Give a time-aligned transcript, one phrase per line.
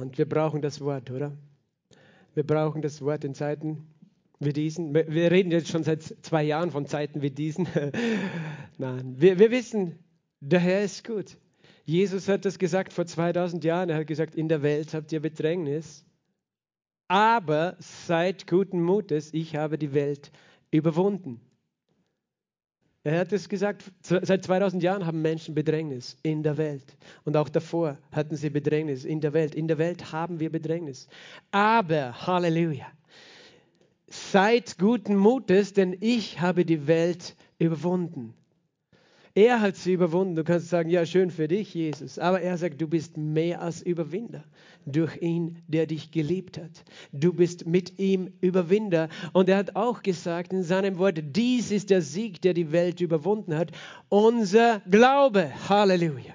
[0.00, 1.32] Und wir brauchen das Wort, oder?
[2.34, 3.86] Wir brauchen das Wort in Zeiten
[4.38, 4.94] wie diesen.
[4.94, 7.66] Wir reden jetzt schon seit zwei Jahren von Zeiten wie diesen.
[8.78, 9.98] Nein, wir, wir wissen,
[10.40, 11.38] der Herr ist gut.
[11.84, 13.88] Jesus hat das gesagt vor 2000 Jahren.
[13.88, 16.04] Er hat gesagt, in der Welt habt ihr Bedrängnis.
[17.08, 20.32] Aber seid guten Mutes, ich habe die Welt
[20.72, 21.40] überwunden.
[23.06, 26.96] Er hat es gesagt, seit 2000 Jahren haben Menschen Bedrängnis in der Welt.
[27.22, 29.54] Und auch davor hatten sie Bedrängnis in der Welt.
[29.54, 31.06] In der Welt haben wir Bedrängnis.
[31.52, 32.86] Aber, Halleluja,
[34.08, 38.34] seid guten Mutes, denn ich habe die Welt überwunden.
[39.36, 40.34] Er hat sie überwunden.
[40.34, 42.18] Du kannst sagen, ja, schön für dich, Jesus.
[42.18, 44.42] Aber er sagt, du bist mehr als Überwinder
[44.86, 46.84] durch ihn, der dich geliebt hat.
[47.12, 49.10] Du bist mit ihm Überwinder.
[49.34, 53.02] Und er hat auch gesagt in seinem Wort, dies ist der Sieg, der die Welt
[53.02, 53.72] überwunden hat.
[54.08, 55.52] Unser Glaube.
[55.68, 56.32] Halleluja.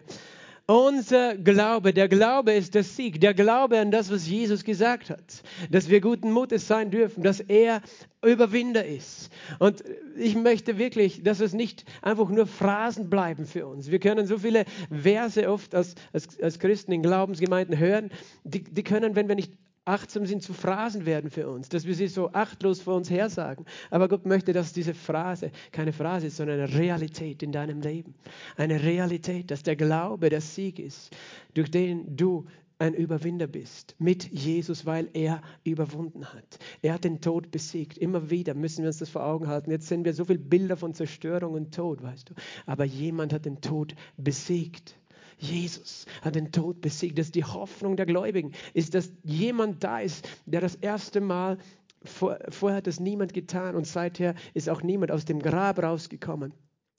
[0.71, 5.43] Unser Glaube, der Glaube ist der Sieg, der Glaube an das, was Jesus gesagt hat,
[5.69, 7.81] dass wir guten Mutes sein dürfen, dass er
[8.23, 9.31] Überwinder ist.
[9.59, 9.83] Und
[10.15, 13.91] ich möchte wirklich, dass es nicht einfach nur Phrasen bleiben für uns.
[13.91, 18.09] Wir können so viele Verse oft als, als, als Christen in Glaubensgemeinden hören,
[18.45, 19.51] die, die können, wenn wir nicht
[19.91, 23.65] achtsam sind, zu Phrasen werden für uns, dass wir sie so achtlos vor uns hersagen.
[23.89, 28.15] Aber Gott möchte, dass diese Phrase keine Phrase ist, sondern eine Realität in deinem Leben.
[28.55, 31.15] Eine Realität, dass der Glaube der Sieg ist,
[31.53, 32.45] durch den du
[32.79, 36.57] ein Überwinder bist mit Jesus, weil er überwunden hat.
[36.81, 37.97] Er hat den Tod besiegt.
[37.99, 39.69] Immer wieder müssen wir uns das vor Augen halten.
[39.69, 42.33] Jetzt sehen wir so viele Bilder von Zerstörung und Tod, weißt du.
[42.65, 44.95] Aber jemand hat den Tod besiegt.
[45.41, 47.17] Jesus hat den Tod besiegt.
[47.17, 51.57] Das ist die Hoffnung der Gläubigen, ist, dass jemand da ist, der das erste Mal,
[52.03, 56.53] vor, vorher hat es niemand getan und seither ist auch niemand aus dem Grab rausgekommen.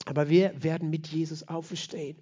[0.07, 2.17] Aber wir werden mit Jesus auferstehen.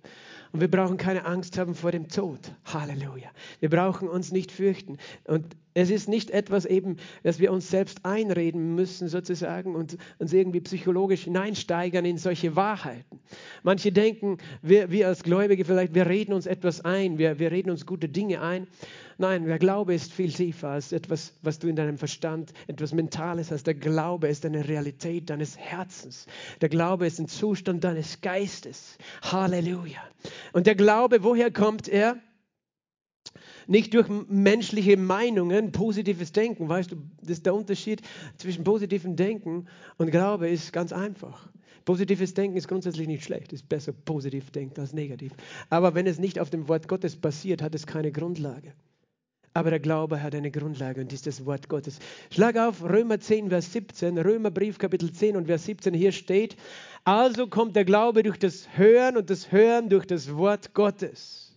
[0.53, 2.53] Und wir brauchen keine Angst haben vor dem Tod.
[2.65, 3.31] Halleluja.
[3.61, 4.99] Wir brauchen uns nicht fürchten.
[5.25, 10.33] Und es ist nicht etwas eben, dass wir uns selbst einreden müssen sozusagen und uns
[10.33, 13.21] irgendwie psychologisch hineinsteigern in solche Wahrheiten.
[13.63, 17.71] Manche denken, wir, wir als Gläubige vielleicht, wir reden uns etwas ein, wir, wir reden
[17.71, 18.67] uns gute Dinge ein.
[19.21, 23.51] Nein, der Glaube ist viel tiefer als etwas, was du in deinem Verstand, etwas Mentales
[23.51, 23.67] hast.
[23.67, 26.27] Der Glaube ist eine Realität deines Herzens.
[26.63, 28.97] Der Glaube ist ein Zustand deines Geistes.
[29.21, 30.01] Halleluja.
[30.55, 32.17] Und der Glaube, woher kommt er?
[33.67, 36.71] Nicht durch menschliche Meinungen, positives Denken.
[36.71, 38.01] Weißt du, das ist der Unterschied
[38.39, 39.67] zwischen positivem Denken
[39.99, 41.47] und Glaube ist ganz einfach.
[41.85, 43.53] Positives Denken ist grundsätzlich nicht schlecht.
[43.53, 45.33] Es ist besser positiv denken als negativ.
[45.69, 48.73] Aber wenn es nicht auf dem Wort Gottes basiert, hat es keine Grundlage.
[49.53, 51.99] Aber der Glaube hat eine Grundlage und ist das Wort Gottes.
[52.31, 55.93] Schlag auf Römer 10, Vers 17, Römerbrief Kapitel 10 und Vers 17.
[55.93, 56.57] Hier steht,
[57.05, 61.51] also kommt der Glaube durch das Hören und das Hören durch das Wort Gottes.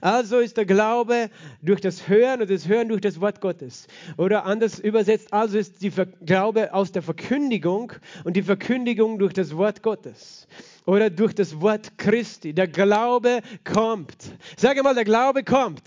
[0.00, 1.28] Also ist der Glaube
[1.60, 3.88] durch das Hören und das Hören durch das Wort Gottes.
[4.16, 7.92] Oder anders übersetzt, also ist der Glaube aus der Verkündigung
[8.24, 10.46] und die Verkündigung durch das Wort Gottes.
[10.86, 12.54] Oder durch das Wort Christi.
[12.54, 14.16] Der Glaube kommt.
[14.56, 15.82] Sage mal, der Glaube kommt.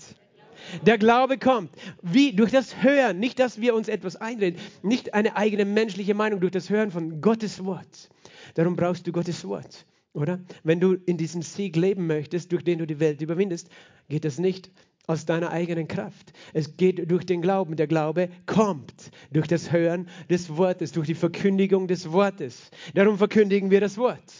[0.82, 1.70] Der Glaube kommt.
[2.02, 2.32] Wie?
[2.32, 3.18] Durch das Hören.
[3.18, 4.60] Nicht, dass wir uns etwas einreden.
[4.82, 6.40] Nicht eine eigene menschliche Meinung.
[6.40, 8.10] Durch das Hören von Gottes Wort.
[8.54, 9.86] Darum brauchst du Gottes Wort.
[10.12, 10.40] Oder?
[10.64, 13.68] Wenn du in diesem Sieg leben möchtest, durch den du die Welt überwindest,
[14.08, 14.70] geht das nicht
[15.06, 16.32] aus deiner eigenen Kraft.
[16.52, 17.76] Es geht durch den Glauben.
[17.76, 22.70] Der Glaube kommt durch das Hören des Wortes, durch die Verkündigung des Wortes.
[22.94, 24.32] Darum verkündigen wir das Wort.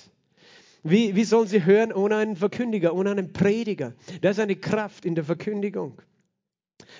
[0.82, 3.94] Wie, wie sollen sie hören ohne einen Verkündiger, ohne einen Prediger?
[4.20, 6.00] Da ist eine Kraft in der Verkündigung.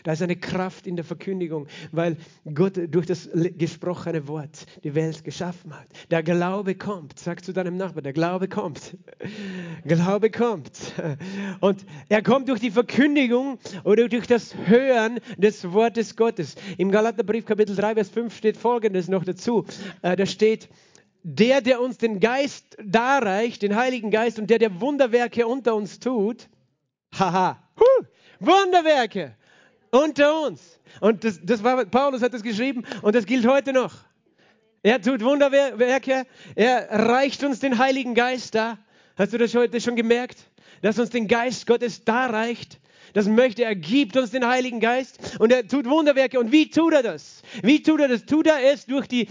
[0.03, 2.17] Da ist eine Kraft in der Verkündigung, weil
[2.55, 5.87] Gott durch das gesprochene Wort die Welt geschaffen hat.
[6.11, 7.19] Der Glaube kommt.
[7.19, 8.97] Sag zu deinem Nachbarn, der Glaube kommt.
[9.85, 10.79] Glaube kommt.
[11.61, 16.57] Und er kommt durch die Verkündigung oder durch das Hören des Wortes Gottes.
[16.79, 19.65] Im Galaterbrief Kapitel 3, Vers 5 steht Folgendes noch dazu.
[20.03, 20.69] Äh, da steht,
[21.29, 25.99] der, der uns den Geist darreicht, den Heiligen Geist und der, der Wunderwerke unter uns
[25.99, 26.49] tut,
[27.19, 28.07] haha, huh,
[28.39, 29.35] Wunderwerke
[29.97, 30.81] unter uns.
[31.01, 33.95] Und das, das war, Paulus hat das geschrieben und das gilt heute noch.
[34.83, 38.79] Er tut Wunderwerke, er reicht uns den Heiligen Geist da.
[39.17, 40.39] Hast du das heute schon gemerkt?
[40.83, 42.79] Dass uns den Geist Gottes da reicht.
[43.15, 46.39] Das möchte er, gibt uns den Heiligen Geist und er tut Wunderwerke.
[46.39, 47.43] Und wie tut er das?
[47.63, 48.27] Wie tut er das?
[48.27, 49.29] Tut er es durch die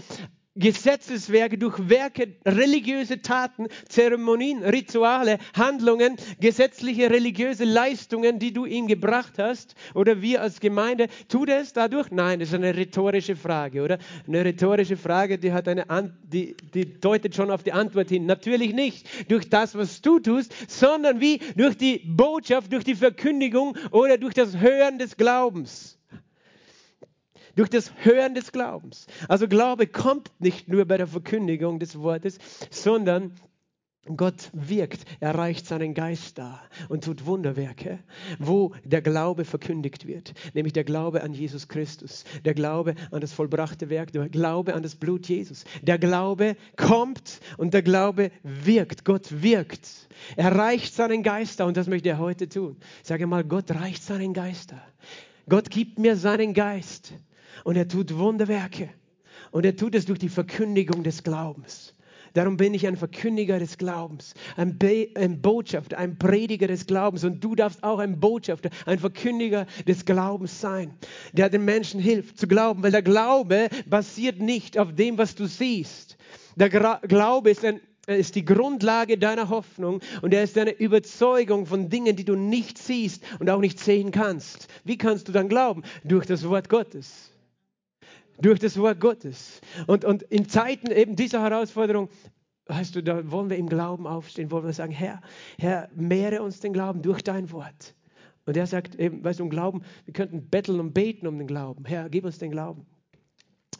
[0.56, 9.34] Gesetzeswerke, durch Werke, religiöse Taten, Zeremonien, Rituale, Handlungen, gesetzliche religiöse Leistungen, die du ihm gebracht
[9.38, 12.10] hast, oder wir als Gemeinde, tut er es dadurch?
[12.10, 13.98] Nein, das ist eine rhetorische Frage, oder?
[14.26, 18.26] Eine rhetorische Frage, die, hat eine An die, die deutet schon auf die Antwort hin.
[18.26, 21.38] Natürlich nicht durch das, was du tust, sondern wie?
[21.56, 25.95] Durch die Botschaft, durch die Verkündigung oder durch das Hören des Glaubens
[27.56, 29.06] durch das Hören des Glaubens.
[29.28, 32.38] Also Glaube kommt nicht nur bei der Verkündigung des Wortes,
[32.70, 33.32] sondern
[34.14, 37.98] Gott wirkt, er reicht seinen Geist da und tut Wunderwerke,
[38.38, 43.32] wo der Glaube verkündigt wird, nämlich der Glaube an Jesus Christus, der Glaube an das
[43.32, 45.64] vollbrachte Werk, der Glaube an das Blut Jesus.
[45.82, 49.04] Der Glaube kommt und der Glaube wirkt.
[49.04, 50.08] Gott wirkt.
[50.36, 52.76] Er reicht seinen Geist da und das möchte er heute tun.
[53.02, 54.80] Sage mal, Gott reicht seinen Geist da.
[55.48, 57.12] Gott gibt mir seinen Geist
[57.66, 58.90] und er tut Wunderwerke.
[59.50, 61.96] Und er tut es durch die Verkündigung des Glaubens.
[62.32, 67.24] Darum bin ich ein Verkündiger des Glaubens, ein, Be ein Botschafter, ein Prediger des Glaubens.
[67.24, 70.94] Und du darfst auch ein Botschafter, ein Verkündiger des Glaubens sein,
[71.32, 72.84] der den Menschen hilft zu glauben.
[72.84, 76.16] Weil der Glaube basiert nicht auf dem, was du siehst.
[76.54, 81.66] Der Gra Glaube ist ein ist die Grundlage deiner Hoffnung und er ist deine Überzeugung
[81.66, 84.68] von Dingen, die du nicht siehst und auch nicht sehen kannst.
[84.84, 85.82] Wie kannst du dann glauben?
[86.04, 87.32] Durch das Wort Gottes
[88.40, 89.60] durch das Wort Gottes.
[89.86, 92.08] Und, und in Zeiten eben dieser Herausforderung,
[92.66, 95.20] weißt du, da wollen wir im Glauben aufstehen, wollen wir sagen, Herr,
[95.58, 97.94] Herr, mehre uns den Glauben durch dein Wort.
[98.44, 101.46] Und er sagt eben, weißt du, um Glauben, wir könnten betteln und beten um den
[101.46, 101.84] Glauben.
[101.84, 102.86] Herr, gib uns den Glauben.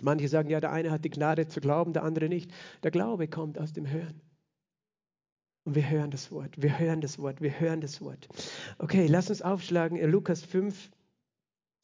[0.03, 2.51] Manche sagen, ja, der eine hat die Gnade zu glauben, der andere nicht.
[2.83, 4.21] Der Glaube kommt aus dem Hören.
[5.65, 8.29] Und wir hören das Wort, wir hören das Wort, wir hören das Wort.
[8.79, 10.91] Okay, lass uns aufschlagen, Lukas 5,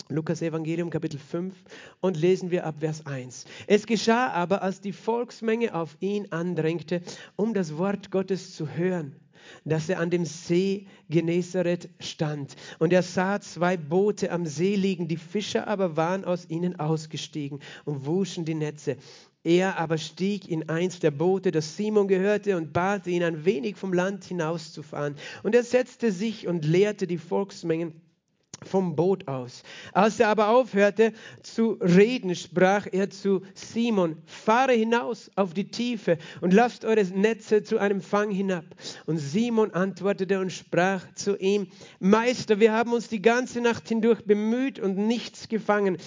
[0.08, 1.54] Lukas Evangelium Kapitel 5
[2.00, 3.46] und lesen wir ab Vers 1.
[3.66, 7.02] Es geschah aber, als die Volksmenge auf ihn andrängte,
[7.37, 9.16] um das Wort Gottes zu hören,
[9.64, 12.56] dass er an dem See Genezareth stand.
[12.78, 17.60] Und er sah zwei Boote am See liegen, die Fischer aber waren aus ihnen ausgestiegen
[17.84, 18.96] und wuschen die Netze.
[19.44, 23.76] Er aber stieg in eins der Boote, das Simon gehörte, und bat ihn, ein wenig
[23.76, 25.16] vom Land hinauszufahren.
[25.43, 27.93] Und er setzte sich und lehrte die Volksmengen
[28.66, 29.62] vom Boot aus.
[29.92, 31.12] Als er aber aufhörte
[31.42, 37.62] zu reden, sprach er zu Simon, fahre hinaus auf die Tiefe und lasst eure Netze
[37.62, 38.64] zu einem Fang hinab.
[39.06, 41.68] Und Simon antwortete und sprach zu ihm,
[42.00, 45.98] Meister, wir haben uns die ganze Nacht hindurch bemüht und nichts gefangen,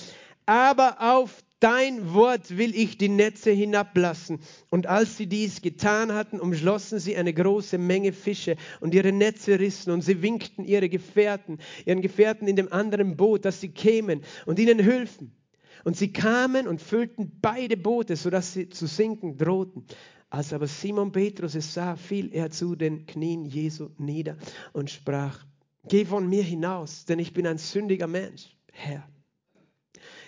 [0.45, 4.37] aber auf dein Wort will ich die Netze hinablassen.
[4.69, 9.59] Und als sie dies getan hatten, umschlossen sie eine große Menge Fische und ihre Netze
[9.59, 14.21] rissen und sie winkten ihre Gefährten, ihren Gefährten in dem anderen Boot, dass sie kämen
[14.45, 15.35] und ihnen hülfen.
[15.83, 19.85] Und sie kamen und füllten beide Boote, sodass sie zu sinken drohten.
[20.29, 24.37] Als aber Simon Petrus es sah, fiel er zu den Knien Jesu nieder
[24.71, 25.43] und sprach,
[25.87, 29.07] Geh von mir hinaus, denn ich bin ein sündiger Mensch, Herr.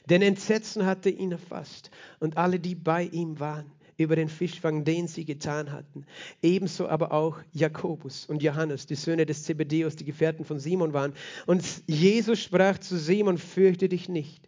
[0.09, 5.07] Denn Entsetzen hatte ihn erfasst und alle, die bei ihm waren, über den Fischfang, den
[5.07, 6.05] sie getan hatten.
[6.41, 11.13] Ebenso aber auch Jakobus und Johannes, die Söhne des Zebedeus, die Gefährten von Simon waren.
[11.47, 14.47] Und Jesus sprach zu Simon, fürchte dich nicht.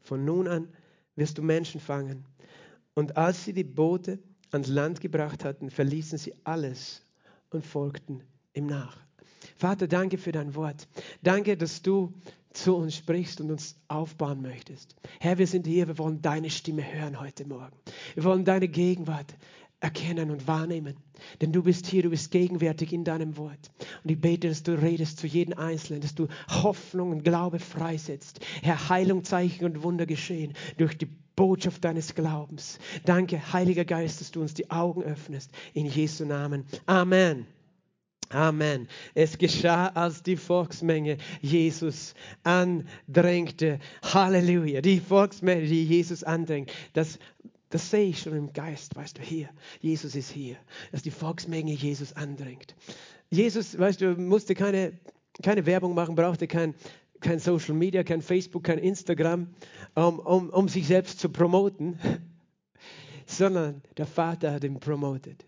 [0.00, 0.68] Von nun an
[1.14, 2.24] wirst du Menschen fangen.
[2.94, 4.18] Und als sie die Boote
[4.50, 7.04] ans Land gebracht hatten, verließen sie alles
[7.50, 8.22] und folgten
[8.54, 8.98] ihm nach.
[9.56, 10.88] Vater, danke für dein Wort.
[11.22, 12.12] Danke, dass du
[12.56, 14.96] zu uns sprichst und uns aufbauen möchtest.
[15.20, 17.76] Herr, wir sind hier, wir wollen deine Stimme hören heute Morgen.
[18.14, 19.34] Wir wollen deine Gegenwart
[19.80, 20.96] erkennen und wahrnehmen.
[21.40, 23.70] Denn du bist hier, du bist gegenwärtig in deinem Wort.
[24.02, 28.40] Und ich bete, dass du redest zu jedem Einzelnen, dass du Hoffnung und Glaube freisetzt.
[28.62, 32.78] Herr, Heilung, Zeichen und Wunder geschehen durch die Botschaft deines Glaubens.
[33.04, 35.50] Danke, Heiliger Geist, dass du uns die Augen öffnest.
[35.74, 36.64] In Jesu Namen.
[36.86, 37.46] Amen.
[38.30, 38.88] Amen.
[39.14, 43.78] Es geschah, als die Volksmenge Jesus andrängte.
[44.02, 44.80] Halleluja.
[44.80, 46.72] Die Volksmenge, die Jesus andrängt.
[46.92, 47.18] Das,
[47.70, 49.48] das sehe ich schon im Geist, weißt du, hier.
[49.80, 50.56] Jesus ist hier.
[50.90, 52.74] Dass die Volksmenge Jesus andrängt.
[53.30, 54.92] Jesus, weißt du, musste keine,
[55.42, 56.74] keine Werbung machen, brauchte kein,
[57.20, 59.48] kein Social Media, kein Facebook, kein Instagram,
[59.94, 61.98] um, um, um sich selbst zu promoten,
[63.26, 65.44] sondern der Vater hat ihn promotet.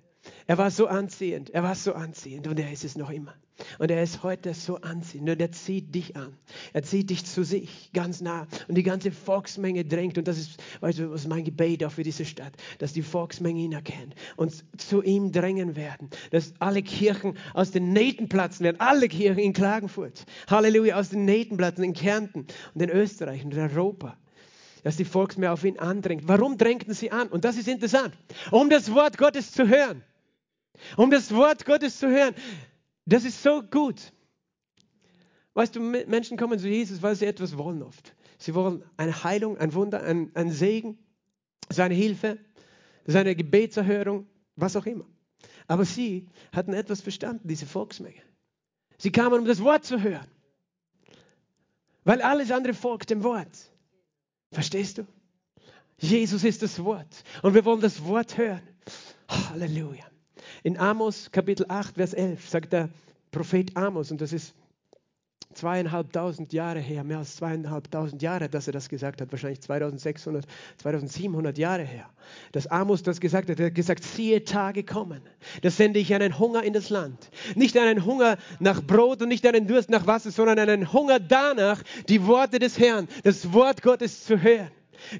[0.48, 3.34] Er war so anziehend, er war so anziehend und er ist es noch immer.
[3.78, 6.34] Und er ist heute so anziehend und er zieht dich an.
[6.72, 8.46] Er zieht dich zu sich ganz nah.
[8.66, 10.16] Und die ganze Volksmenge drängt.
[10.16, 13.60] Und das ist, weißt du, was mein Gebet auch für diese Stadt, dass die Volksmenge
[13.60, 16.08] ihn erkennt und zu ihm drängen werden.
[16.30, 18.80] Dass alle Kirchen aus den Nähten platzen werden.
[18.80, 20.24] Alle Kirchen in Klagenfurt.
[20.48, 24.16] Halleluja, aus den Nähten platzen in Kärnten und in Österreich und in Europa.
[24.82, 26.26] dass die Volksmenge auf ihn andrängt.
[26.26, 27.28] Warum drängten sie an?
[27.28, 28.14] Und das ist interessant.
[28.50, 30.02] Um das Wort Gottes zu hören.
[30.96, 32.34] Um das Wort Gottes zu hören.
[33.06, 34.12] Das ist so gut.
[35.54, 38.14] Weißt du, Menschen kommen zu Jesus, weil sie etwas wollen oft.
[38.38, 40.98] Sie wollen eine Heilung, ein Wunder, ein, ein Segen,
[41.68, 42.38] seine Hilfe,
[43.06, 45.06] seine Gebetserhörung, was auch immer.
[45.66, 48.22] Aber sie hatten etwas verstanden, diese Volksmenge.
[48.98, 50.26] Sie kamen, um das Wort zu hören.
[52.04, 53.70] Weil alles andere folgt dem Wort.
[54.52, 55.06] Verstehst du?
[55.98, 57.24] Jesus ist das Wort.
[57.42, 58.62] Und wir wollen das Wort hören.
[59.28, 60.04] Halleluja.
[60.62, 62.88] In Amos Kapitel 8, Vers 11 sagt der
[63.30, 64.54] Prophet Amos, und das ist
[65.54, 70.44] zweieinhalbtausend Jahre her, mehr als zweieinhalbtausend Jahre, dass er das gesagt hat, wahrscheinlich 2600,
[70.78, 72.08] 2700 Jahre her,
[72.52, 73.58] dass Amos das gesagt hat.
[73.58, 75.22] Er hat gesagt, siehe Tage kommen,
[75.62, 77.30] da sende ich einen Hunger in das Land.
[77.54, 81.82] Nicht einen Hunger nach Brot und nicht einen Durst nach Wasser, sondern einen Hunger danach,
[82.08, 84.70] die Worte des Herrn, das Wort Gottes zu hören.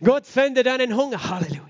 [0.03, 1.31] Gott sendet einen Hunger.
[1.31, 1.63] Halleluja.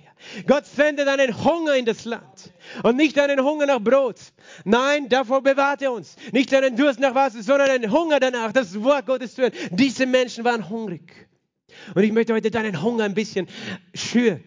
[0.47, 4.17] Gott sendet einen Hunger in das Land und nicht einen Hunger nach Brot.
[4.65, 6.17] Nein, davor bewahrt er uns.
[6.33, 9.53] Nicht einen Durst nach Wasser, sondern einen Hunger danach, das Wort Gottes zu hören.
[9.71, 11.29] Diese Menschen waren hungrig.
[11.95, 13.49] Und ich möchte heute deinen Hunger ein bisschen
[13.95, 14.43] schüren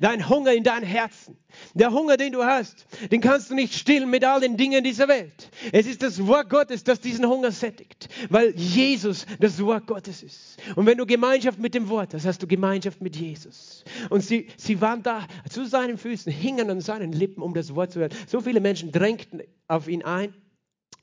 [0.00, 1.36] dein Hunger in dein Herzen.
[1.74, 5.08] Der Hunger, den du hast, den kannst du nicht stillen mit all den Dingen dieser
[5.08, 5.50] Welt.
[5.72, 10.56] Es ist das Wort Gottes, das diesen Hunger sättigt, weil Jesus das Wort Gottes ist.
[10.76, 13.84] Und wenn du Gemeinschaft mit dem Wort hast, hast du Gemeinschaft mit Jesus.
[14.08, 17.92] Und sie, sie waren da zu seinen Füßen, hingen an seinen Lippen, um das Wort
[17.92, 18.12] zu hören.
[18.26, 20.34] So viele Menschen drängten auf ihn ein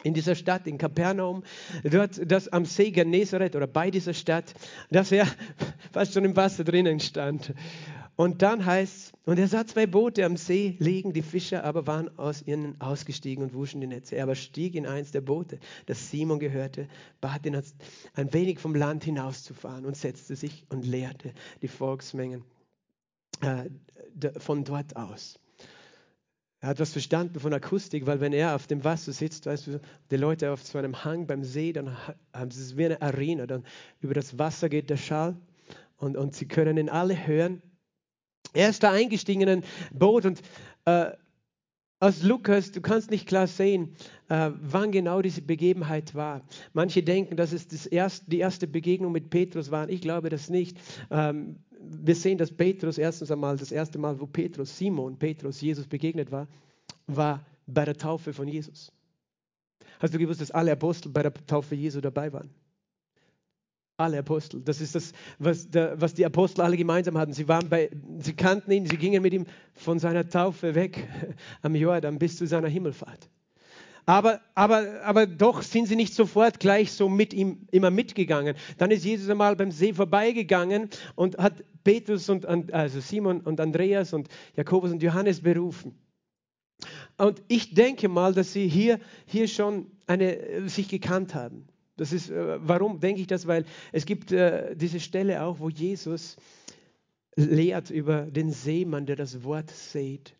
[0.04, 1.44] in dieser Stadt, in Kapernaum,
[1.84, 4.54] dort das am See Genezareth oder bei dieser Stadt,
[4.90, 5.28] dass er
[5.92, 7.54] fast schon im Wasser drinnen stand.
[8.20, 12.10] Und dann heißt und er sah zwei Boote am See liegen, die Fischer aber waren
[12.20, 14.18] aus ihnen ausgestiegen und wuschen die Netze.
[14.18, 16.90] Er aber stieg in eins der Boote, das Simon gehörte,
[17.22, 17.56] bat ihn
[18.16, 22.44] ein wenig vom Land hinauszufahren und setzte sich und lehrte die Volksmengen
[23.40, 23.70] äh,
[24.38, 25.40] von dort aus.
[26.60, 29.80] Er hat was verstanden von Akustik, weil wenn er auf dem Wasser sitzt, weißt du,
[30.12, 31.96] die Leute auf so einem Hang beim See, dann
[32.34, 33.64] haben sie es wie eine Arena, dann
[34.02, 35.38] über das Wasser geht der Schall
[35.96, 37.62] und, und sie können ihn alle hören
[38.54, 39.64] er ist da eingestiegen in ein
[39.94, 40.42] Boot und
[40.86, 41.12] äh,
[42.02, 43.96] aus Lukas, du kannst nicht klar sehen,
[44.30, 46.42] äh, wann genau diese Begebenheit war.
[46.72, 49.90] Manche denken, dass es das erste, die erste Begegnung mit Petrus war.
[49.90, 50.78] Ich glaube das nicht.
[51.12, 55.88] Ähm, wir sehen, dass Petrus erstens einmal, das erste Mal, wo Petrus, Simon, Petrus, Jesus
[55.88, 56.48] begegnet war,
[57.08, 58.92] war bei der Taufe von Jesus.
[60.00, 62.50] Hast du gewusst, dass alle Apostel bei der Taufe Jesu dabei waren?
[64.00, 64.62] Alle Apostel.
[64.62, 67.34] Das ist das, was, der, was, die Apostel alle gemeinsam hatten.
[67.34, 67.90] Sie, waren bei,
[68.20, 71.06] sie kannten ihn, sie gingen mit ihm von seiner Taufe weg
[71.64, 73.30] am Jordan bis zu seiner Himmelfahrt.
[74.06, 78.56] Aber, aber, aber doch sind sie nicht sofort gleich so mit ihm immer mitgegangen.
[78.78, 84.14] Dann ist Jesus einmal beim See vorbeigegangen und hat Petrus und also Simon und Andreas
[84.14, 86.00] und Jakobus und Johannes berufen.
[87.18, 91.68] Und ich denke mal, dass sie hier, hier schon eine, sich gekannt haben.
[92.00, 93.48] Das ist, äh, warum denke ich das?
[93.48, 96.38] Weil es gibt äh, diese Stelle auch, wo Jesus
[97.36, 100.34] lehrt über den Seemann, der das Wort sät.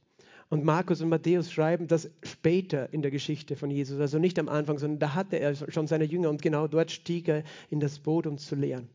[0.50, 4.50] Und Markus und Matthäus schreiben das später in der Geschichte von Jesus, also nicht am
[4.50, 8.00] Anfang, sondern da hatte er schon seine Jünger und genau dort stieg er in das
[8.00, 8.90] Boot, um zu lehren.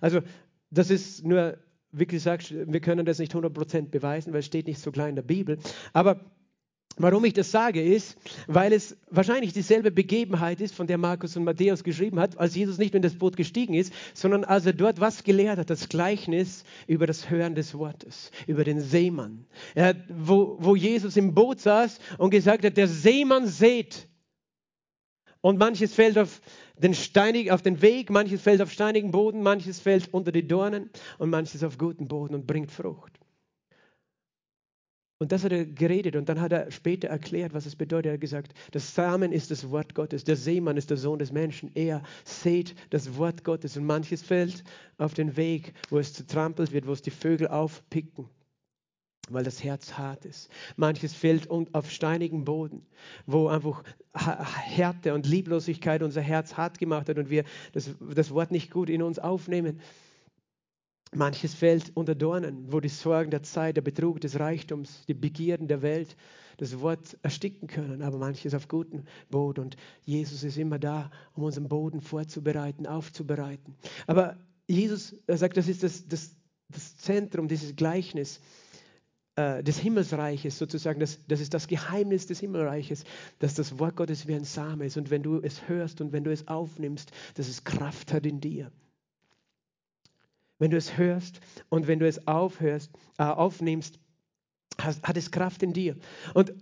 [0.00, 0.20] Also
[0.70, 1.56] das ist nur,
[1.92, 5.14] wie gesagt, wir können das nicht 100% beweisen, weil es steht nicht so klar in
[5.14, 5.58] der Bibel.
[5.94, 6.20] Aber
[6.98, 11.44] Warum ich das sage, ist, weil es wahrscheinlich dieselbe Begebenheit ist, von der Markus und
[11.44, 14.98] Matthäus geschrieben hat, als Jesus nicht in das Boot gestiegen ist, sondern als er dort
[14.98, 19.46] was gelehrt hat, das Gleichnis über das Hören des Wortes, über den Seemann.
[19.76, 24.08] Er, wo, wo Jesus im Boot saß und gesagt hat, der Seemann seht.
[25.40, 26.40] Und manches fällt auf
[26.76, 30.90] den, steinig, auf den Weg, manches fällt auf steinigen Boden, manches fällt unter die Dornen
[31.18, 33.17] und manches auf guten Boden und bringt Frucht.
[35.20, 38.06] Und das hat er geredet und dann hat er später erklärt, was es bedeutet.
[38.06, 41.32] Er hat gesagt, das Samen ist das Wort Gottes, der Seemann ist der Sohn des
[41.32, 41.72] Menschen.
[41.74, 44.62] Er sät das Wort Gottes und manches fällt
[44.96, 48.28] auf den Weg, wo es zertrampelt wird, wo es die Vögel aufpicken,
[49.28, 50.50] weil das Herz hart ist.
[50.76, 52.86] Manches fällt auf steinigen Boden,
[53.26, 53.82] wo einfach
[54.14, 58.88] Härte und Lieblosigkeit unser Herz hart gemacht hat und wir das, das Wort nicht gut
[58.88, 59.80] in uns aufnehmen.
[61.14, 65.68] Manches fällt unter Dornen, wo die Sorgen der Zeit, der Betrug des Reichtums, die Begierden
[65.68, 66.16] der Welt
[66.58, 69.60] das Wort ersticken können, aber manches auf guten Boden.
[69.60, 73.76] Und Jesus ist immer da, um unseren Boden vorzubereiten, aufzubereiten.
[74.06, 74.36] Aber
[74.66, 76.36] Jesus sagt, das ist das, das,
[76.68, 78.40] das Zentrum dieses Gleichnis
[79.36, 80.98] äh, des Himmelsreiches sozusagen.
[81.00, 83.04] Das, das ist das Geheimnis des Himmelreiches,
[83.38, 84.96] dass das Wort Gottes wie ein Same ist.
[84.96, 88.40] Und wenn du es hörst und wenn du es aufnimmst, dass es Kraft hat in
[88.40, 88.72] dir.
[90.58, 93.98] Wenn du es hörst und wenn du es aufhörst, äh, aufnimmst,
[94.80, 95.96] hast, hat es Kraft in dir.
[96.34, 96.52] Und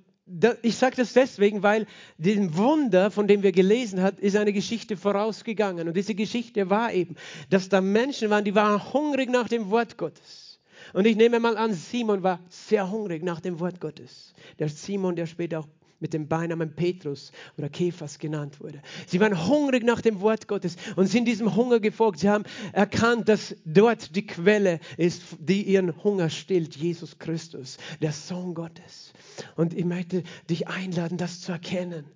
[0.63, 1.87] ich sage das deswegen, weil
[2.19, 5.87] dem Wunder, von dem wir gelesen haben, ist eine Geschichte vorausgegangen.
[5.87, 7.15] Und diese Geschichte war eben,
[7.49, 10.59] dass da Menschen waren, die waren hungrig nach dem Wort Gottes.
[10.93, 14.35] Und ich nehme mal an, Simon war sehr hungrig nach dem Wort Gottes.
[14.59, 15.69] Der Simon, der später auch
[16.01, 18.83] mit dem Beinamen Petrus oder Kephas genannt wurde.
[19.07, 22.21] Sie waren hungrig nach dem Wort Gottes und sind diesem Hunger gefolgt.
[22.21, 28.13] Sie haben erkannt, dass dort die Quelle ist, die ihren Hunger stillt, Jesus Christus, der
[28.13, 29.13] Sohn Gottes.
[29.57, 32.16] Und ich möchte dich einladen, das zu erkennen.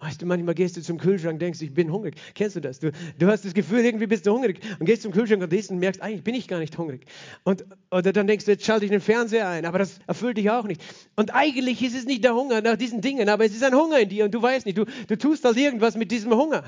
[0.00, 2.16] Weißt du, manchmal gehst du zum Kühlschrank und denkst, ich bin hungrig.
[2.34, 2.80] Kennst du das?
[2.80, 5.70] Du, du hast das Gefühl, irgendwie bist du hungrig und gehst zum Kühlschrank und liest
[5.70, 7.06] und merkst, eigentlich bin ich gar nicht hungrig.
[7.44, 10.50] Und, oder dann denkst du, jetzt schalte ich den Fernseher ein, aber das erfüllt dich
[10.50, 10.82] auch nicht.
[11.14, 14.00] Und eigentlich ist es nicht der Hunger nach diesen Dingen, aber es ist ein Hunger
[14.00, 16.64] in dir und du weißt nicht, du, du tust halt irgendwas mit diesem Hunger.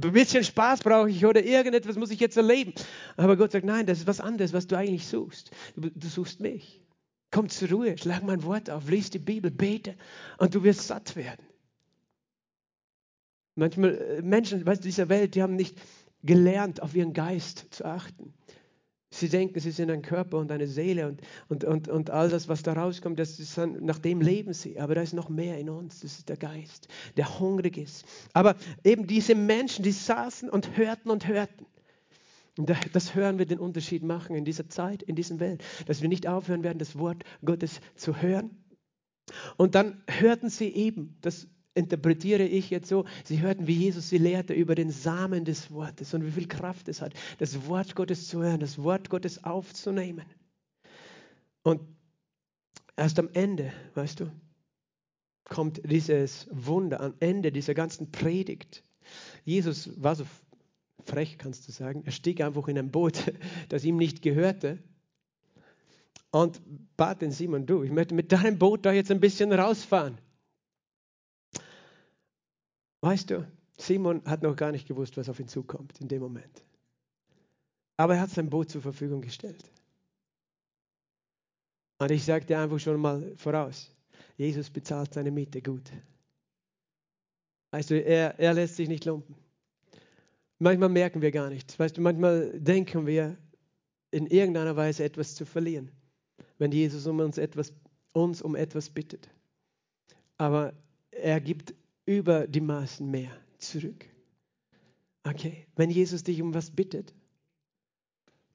[0.00, 2.74] Ein bisschen Spaß brauche ich oder irgendetwas muss ich jetzt erleben.
[3.16, 5.50] Aber Gott sagt, nein, das ist was anderes, was du eigentlich suchst.
[5.74, 6.82] Du, du suchst mich.
[7.30, 9.96] Komm zur Ruhe, schlag mein Wort auf, lies die Bibel, bete
[10.38, 11.47] und du wirst satt werden.
[13.58, 15.76] Manchmal äh, Menschen weißt, dieser Welt, die haben nicht
[16.22, 18.32] gelernt, auf ihren Geist zu achten.
[19.10, 22.48] Sie denken, sie sind ein Körper und eine Seele und, und, und, und all das,
[22.48, 24.78] was da rauskommt, das ist, nach dem leben sie.
[24.78, 28.04] Aber da ist noch mehr in uns, das ist der Geist, der hungrig ist.
[28.32, 31.66] Aber eben diese Menschen, die saßen und hörten und hörten.
[32.58, 36.08] Und das hören wir den Unterschied machen in dieser Zeit, in dieser Welt, dass wir
[36.08, 38.50] nicht aufhören werden, das Wort Gottes zu hören.
[39.56, 44.18] Und dann hörten sie eben das interpretiere ich jetzt so, sie hörten, wie Jesus sie
[44.18, 48.28] lehrte über den Samen des Wortes und wie viel Kraft es hat, das Wort Gottes
[48.28, 50.26] zu hören, das Wort Gottes aufzunehmen.
[51.62, 51.80] Und
[52.96, 54.30] erst am Ende, weißt du,
[55.44, 58.84] kommt dieses Wunder, am Ende dieser ganzen Predigt.
[59.44, 60.26] Jesus war so
[61.04, 62.02] frech, kannst du sagen.
[62.04, 63.32] Er stieg einfach in ein Boot,
[63.68, 64.78] das ihm nicht gehörte
[66.30, 66.60] und
[66.96, 70.18] bat den Simon, du, ich möchte mit deinem Boot da jetzt ein bisschen rausfahren.
[73.08, 76.62] Weißt du, Simon hat noch gar nicht gewusst, was auf ihn zukommt in dem Moment.
[77.96, 79.64] Aber er hat sein Boot zur Verfügung gestellt.
[81.96, 83.90] Und ich sage dir einfach schon mal voraus,
[84.36, 85.90] Jesus bezahlt seine Miete gut.
[87.70, 89.34] Weißt du, er, er lässt sich nicht lumpen.
[90.58, 91.78] Manchmal merken wir gar nichts.
[91.78, 93.38] Weißt du, manchmal denken wir,
[94.10, 95.90] in irgendeiner Weise etwas zu verlieren,
[96.58, 97.72] wenn Jesus um uns etwas,
[98.12, 99.30] uns um etwas bittet.
[100.36, 100.74] Aber
[101.10, 101.72] er gibt
[102.08, 104.06] über die Maßen mehr zurück.
[105.24, 107.14] Okay, wenn Jesus dich um was bittet,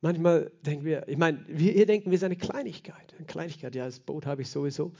[0.02, 3.14] manchmal denken wir, ich meine, wir hier denken wir, ist eine Kleinigkeit.
[3.16, 4.92] Eine Kleinigkeit, ja, das Boot habe ich sowieso.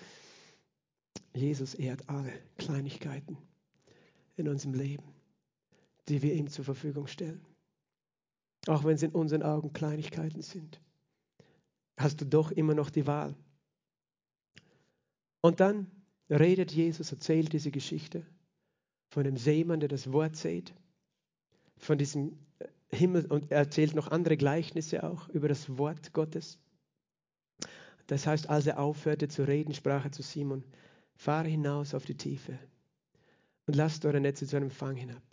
[1.34, 3.40] Jesus ehrt alle Kleinigkeiten
[4.36, 5.04] in unserem Leben,
[6.08, 7.44] die wir ihm zur Verfügung stellen.
[8.68, 10.80] Auch wenn es in unseren Augen Kleinigkeiten sind,
[11.98, 13.36] hast du doch immer noch die Wahl.
[15.42, 15.90] Und dann
[16.30, 18.24] redet Jesus, erzählt diese Geschichte
[19.14, 20.74] von dem Seemann, der das Wort sät,
[21.78, 22.38] von diesem
[22.90, 26.58] Himmel und er erzählt noch andere Gleichnisse auch über das Wort Gottes.
[28.08, 30.64] Das heißt, als er aufhörte zu reden, sprach er zu Simon,
[31.16, 32.58] fahre hinaus auf die Tiefe
[33.68, 35.24] und lasst eure Netze zu einem Fang hinab.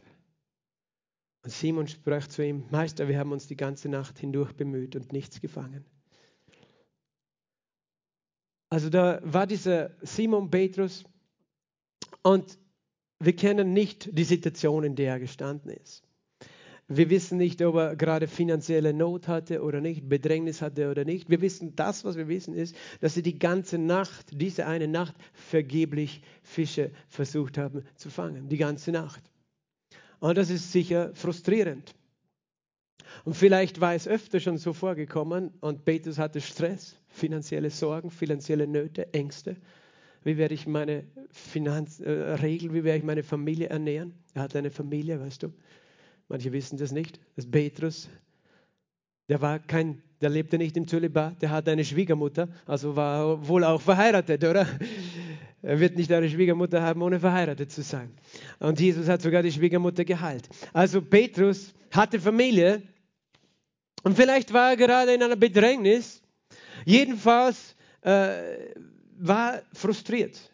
[1.42, 5.12] Und Simon sprach zu ihm, Meister, wir haben uns die ganze Nacht hindurch bemüht und
[5.12, 5.86] nichts gefangen.
[8.68, 11.04] Also da war dieser Simon Petrus
[12.22, 12.58] und
[13.20, 16.02] wir kennen nicht die Situation, in der er gestanden ist.
[16.88, 21.30] Wir wissen nicht, ob er gerade finanzielle Not hatte oder nicht, Bedrängnis hatte oder nicht.
[21.30, 25.14] Wir wissen, das, was wir wissen, ist, dass sie die ganze Nacht, diese eine Nacht,
[25.32, 28.48] vergeblich Fische versucht haben zu fangen.
[28.48, 29.22] Die ganze Nacht.
[30.18, 31.94] Und das ist sicher frustrierend.
[33.24, 38.66] Und vielleicht war es öfter schon so vorgekommen und Petrus hatte Stress, finanzielle Sorgen, finanzielle
[38.66, 39.56] Nöte, Ängste.
[40.22, 42.74] Wie werde ich meine Finanz äh, regeln?
[42.74, 44.14] Wie werde ich meine Familie ernähren?
[44.34, 45.52] Er hat eine Familie, weißt du.
[46.28, 47.18] Manche wissen das nicht.
[47.36, 48.08] Das ist Petrus.
[49.28, 51.40] Der war kein, der lebte nicht im Zölibat.
[51.40, 54.66] Der hatte eine Schwiegermutter, also war wohl auch verheiratet, oder?
[55.62, 58.10] Er wird nicht eine Schwiegermutter haben, ohne verheiratet zu sein.
[58.60, 60.48] Und Jesus hat sogar die Schwiegermutter geheilt.
[60.72, 62.82] Also Petrus hatte Familie
[64.02, 66.22] und vielleicht war er gerade in einer Bedrängnis.
[66.86, 68.70] Jedenfalls äh,
[69.20, 70.52] war frustriert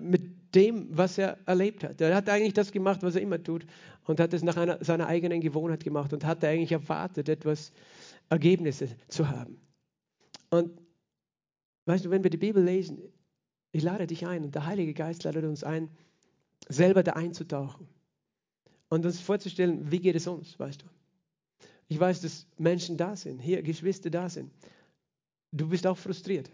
[0.00, 2.00] mit dem, was er erlebt hat.
[2.00, 3.66] Er hat eigentlich das gemacht, was er immer tut
[4.04, 7.72] und hat es nach einer, seiner eigenen Gewohnheit gemacht und hatte eigentlich erwartet, etwas
[8.28, 9.60] Ergebnisse zu haben.
[10.50, 10.80] Und
[11.86, 12.98] weißt du, wenn wir die Bibel lesen,
[13.72, 15.90] ich lade dich ein und der Heilige Geist ladet uns ein,
[16.68, 17.88] selber da einzutauchen
[18.88, 20.86] und uns vorzustellen, wie geht es uns, weißt du.
[21.88, 24.52] Ich weiß, dass Menschen da sind, hier Geschwister da sind.
[25.52, 26.50] Du bist auch frustriert.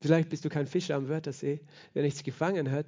[0.00, 1.60] Vielleicht bist du kein Fischer am Wörthersee,
[1.94, 2.86] der nichts gefangen hat.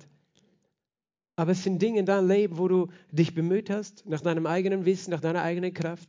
[1.36, 4.84] Aber es sind Dinge in deinem Leben, wo du dich bemüht hast, nach deinem eigenen
[4.84, 6.08] Wissen, nach deiner eigenen Kraft,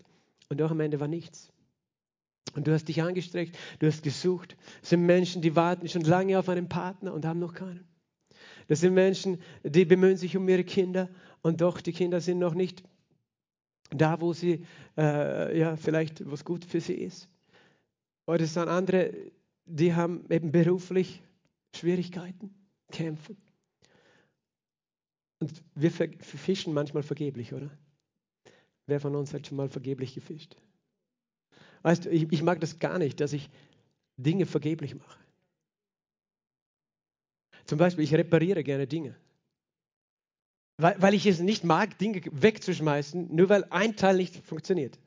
[0.50, 1.52] und doch am Ende war nichts.
[2.54, 4.58] Und du hast dich angestreckt, du hast gesucht.
[4.84, 7.88] Es sind Menschen, die warten schon lange auf einen Partner und haben noch keinen.
[8.68, 11.10] Das sind Menschen, die bemühen sich um ihre Kinder
[11.42, 12.84] und doch die Kinder sind noch nicht
[13.90, 14.66] da, wo sie,
[14.98, 17.30] äh, ja, vielleicht was gut für sie ist.
[18.26, 19.14] Oder es sind andere,
[19.66, 21.22] die haben eben beruflich
[21.76, 22.54] Schwierigkeiten,
[22.92, 23.38] kämpfen.
[25.40, 27.72] Und wir fischen manchmal vergeblich, oder?
[28.86, 30.56] Wer von uns hat schon mal vergeblich gefischt?
[31.82, 33.50] Weißt du, ich, ich mag das gar nicht, dass ich
[34.18, 35.20] Dinge vergeblich mache.
[37.66, 39.16] Zum Beispiel, ich repariere gerne Dinge.
[40.78, 45.00] Weil, weil ich es nicht mag, Dinge wegzuschmeißen, nur weil ein Teil nicht funktioniert.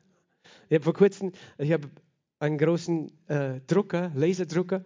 [0.68, 1.90] Ich habe vor kurzem, ich habe
[2.44, 4.84] einen großen äh, Drucker, Laserdrucker,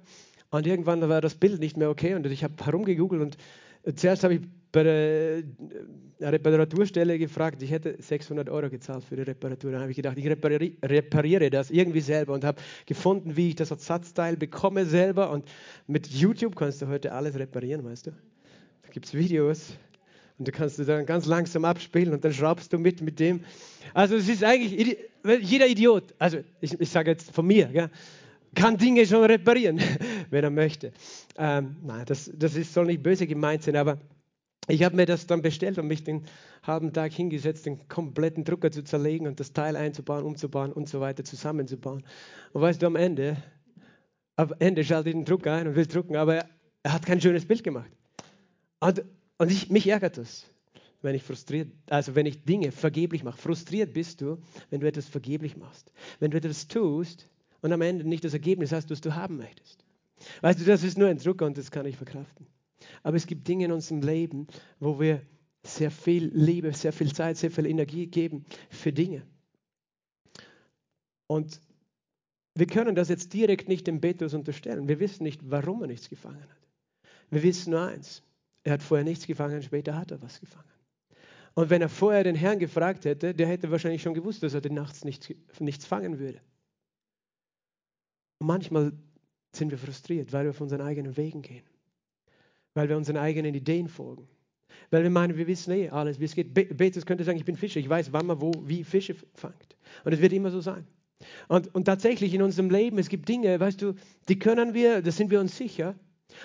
[0.51, 3.37] und irgendwann war das Bild nicht mehr okay und ich habe herumgegoogelt und
[3.99, 4.41] zuerst habe ich
[4.73, 5.43] bei der
[6.21, 9.73] Reparaturstelle gefragt, ich hätte 600 Euro gezahlt für die Reparatur.
[9.73, 13.57] Dann habe ich gedacht, ich repariere, repariere das irgendwie selber und habe gefunden, wie ich
[13.57, 15.31] das Ersatzteil bekomme selber.
[15.31, 15.49] Und
[15.87, 18.11] mit YouTube kannst du heute alles reparieren, weißt du?
[18.11, 19.79] Da gibt es Videos
[20.39, 23.41] und du kannst du dann ganz langsam abspielen und dann schraubst du mit mit dem.
[23.95, 24.99] Also es ist eigentlich,
[25.41, 27.91] jeder Idiot, also ich, ich sage jetzt von mir, gell,
[28.55, 29.81] kann Dinge schon reparieren,
[30.31, 30.93] wenn er möchte.
[31.37, 33.99] Ähm, nein, das, das ist, soll nicht böse gemeint sein, aber
[34.69, 36.25] ich habe mir das dann bestellt und mich den
[36.63, 41.01] halben Tag hingesetzt, den kompletten Drucker zu zerlegen und das Teil einzubauen, umzubauen und so
[41.01, 42.05] weiter zusammenzubauen.
[42.53, 43.37] Und weißt du, am Ende,
[44.37, 46.45] am Ende schalte ich den Drucker ein und will drucken, aber
[46.83, 47.91] er hat kein schönes Bild gemacht.
[48.81, 49.03] Und,
[49.39, 50.47] und ich, mich ärgert das,
[51.03, 53.39] wenn ich frustriert, also wenn ich Dinge vergeblich mache.
[53.39, 54.39] Frustriert bist du,
[54.71, 55.93] wenn du etwas vergeblich machst.
[56.19, 57.29] Wenn du etwas tust
[57.63, 59.85] und am Ende nicht das Ergebnis hast, was du haben möchtest.
[60.41, 62.47] Weißt du, das ist nur ein Drucker und das kann ich verkraften.
[63.03, 64.47] Aber es gibt Dinge in unserem Leben,
[64.81, 65.23] wo wir
[65.63, 69.23] sehr viel Liebe, sehr viel Zeit, sehr viel Energie geben für Dinge.
[71.27, 71.61] Und
[72.55, 74.89] wir können das jetzt direkt nicht dem Petrus unterstellen.
[74.89, 76.49] Wir wissen nicht, warum er nichts gefangen hat.
[77.31, 78.23] Wir wissen nur eins.
[78.65, 80.69] Er hat vorher nichts gefangen, später hat er was gefangen.
[81.55, 84.61] Und wenn er vorher den Herrn gefragt hätte, der hätte wahrscheinlich schon gewusst, dass er
[84.61, 86.41] den nachts nichts, nichts fangen würde.
[88.39, 88.93] Und manchmal
[89.53, 91.65] sind wir frustriert, weil wir auf unseren eigenen Wegen gehen
[92.79, 94.29] weil wir unseren eigenen Ideen folgen.
[94.91, 96.55] Weil wir meinen, wir wissen eh alles, wie es geht.
[96.55, 99.77] Petrus könnte sagen, ich bin Fischer, ich weiß, wann man wo, wie Fische fangt.
[100.05, 100.87] Und es wird immer so sein.
[101.49, 103.95] Und, und tatsächlich in unserem Leben, es gibt Dinge, weißt du,
[104.29, 105.97] die können wir, da sind wir uns sicher.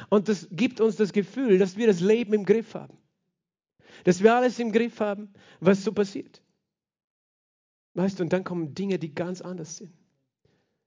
[0.10, 2.98] Und das gibt uns das Gefühl, dass wir das Leben im Griff haben.
[4.04, 6.42] Dass wir alles im Griff haben, was so passiert.
[7.94, 9.94] Weißt du, und dann kommen Dinge, die ganz anders sind.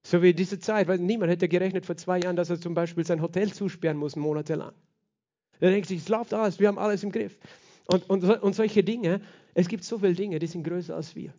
[0.03, 3.05] So wie diese Zeit, weil niemand hätte gerechnet vor zwei Jahren, dass er zum Beispiel
[3.05, 4.75] sein Hotel zusperren muss, monatelang.
[5.61, 7.39] Er denkt sich, es läuft alles, wir haben alles im Griff.
[7.87, 9.21] Und, und, und solche Dinge,
[9.55, 11.33] es gibt so viele Dinge, die sind größer als wir.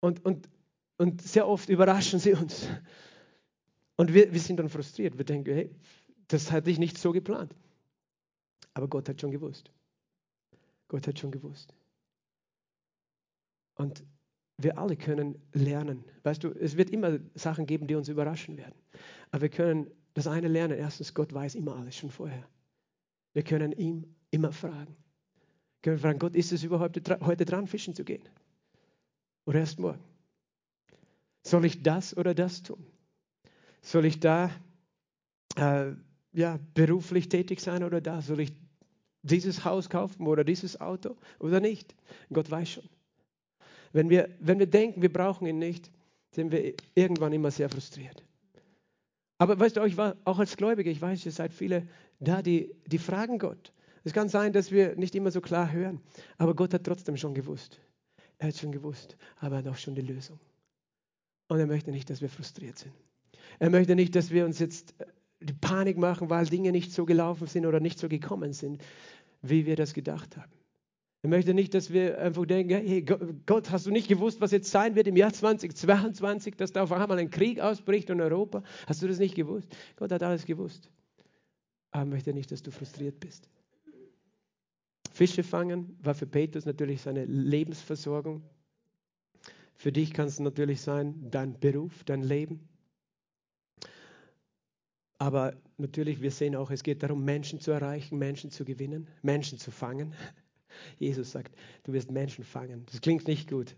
[0.00, 0.48] Und, und,
[0.98, 2.68] und sehr oft überraschen sie uns.
[3.96, 5.16] Und wir, wir sind dann frustriert.
[5.16, 5.70] Wir denken, hey,
[6.28, 7.54] das hatte ich nicht so geplant.
[8.74, 9.70] Aber Gott hat schon gewusst.
[10.88, 11.74] Gott hat schon gewusst.
[13.74, 14.04] Und
[14.58, 16.04] wir alle können lernen.
[16.22, 18.74] Weißt du, es wird immer Sachen geben, die uns überraschen werden.
[19.30, 20.78] Aber wir können das eine lernen.
[20.78, 22.48] Erstens, Gott weiß immer alles schon vorher.
[23.34, 24.96] Wir können ihm immer fragen.
[24.96, 28.26] Wir können fragen, Gott, ist es überhaupt heute dran, fischen zu gehen?
[29.44, 30.02] Oder erst morgen?
[31.42, 32.84] Soll ich das oder das tun?
[33.82, 34.50] Soll ich da
[35.56, 35.92] äh,
[36.36, 38.20] ja, beruflich tätig sein oder da?
[38.20, 38.52] Soll ich
[39.22, 41.94] dieses Haus kaufen oder dieses Auto oder nicht?
[42.32, 42.88] Gott weiß schon.
[43.92, 45.90] Wenn wir, wenn wir denken, wir brauchen ihn nicht,
[46.32, 48.22] sind wir irgendwann immer sehr frustriert.
[49.38, 51.88] Aber weißt du, ich war auch als Gläubiger, ich weiß, ihr seid viele
[52.20, 53.72] da, die, die fragen Gott.
[54.04, 56.00] Es kann sein, dass wir nicht immer so klar hören,
[56.38, 57.80] aber Gott hat trotzdem schon gewusst.
[58.38, 60.38] Er hat schon gewusst, aber er hat auch schon die Lösung.
[61.48, 62.92] Und er möchte nicht, dass wir frustriert sind.
[63.58, 64.94] Er möchte nicht, dass wir uns jetzt
[65.40, 68.82] die Panik machen, weil Dinge nicht so gelaufen sind oder nicht so gekommen sind,
[69.42, 70.52] wie wir das gedacht haben.
[71.22, 74.70] Er möchte nicht, dass wir einfach denken, hey Gott, hast du nicht gewusst, was jetzt
[74.70, 78.62] sein wird im Jahr 2022, dass da auf einmal ein Krieg ausbricht in Europa?
[78.86, 79.68] Hast du das nicht gewusst?
[79.96, 80.88] Gott hat alles gewusst.
[81.90, 83.48] Aber er möchte nicht, dass du frustriert bist.
[85.12, 88.42] Fische fangen war für Petrus natürlich seine Lebensversorgung.
[89.74, 92.68] Für dich kann es natürlich sein, dein Beruf, dein Leben.
[95.18, 99.58] Aber natürlich, wir sehen auch, es geht darum, Menschen zu erreichen, Menschen zu gewinnen, Menschen
[99.58, 100.14] zu fangen.
[100.98, 102.84] Jesus sagt, du wirst Menschen fangen.
[102.90, 103.74] Das klingt nicht gut.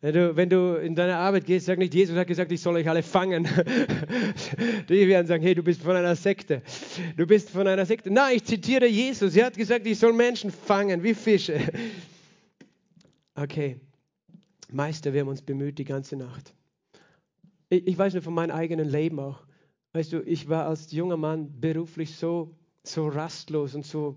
[0.00, 2.76] Wenn du, wenn du in deine Arbeit gehst, sag nicht, Jesus hat gesagt, ich soll
[2.76, 3.44] euch alle fangen.
[4.88, 6.62] Die werden sagen, hey, du bist von einer Sekte.
[7.16, 8.08] Du bist von einer Sekte.
[8.08, 9.34] Nein, ich zitiere Jesus.
[9.34, 11.60] Er hat gesagt, ich soll Menschen fangen, wie Fische.
[13.34, 13.78] Okay.
[14.72, 16.52] Meister, wir haben uns bemüht die ganze Nacht.
[17.68, 19.46] Ich, ich weiß nur von meinem eigenen Leben auch.
[19.98, 24.16] Weißt du, ich war als junger Mann beruflich so, so rastlos und so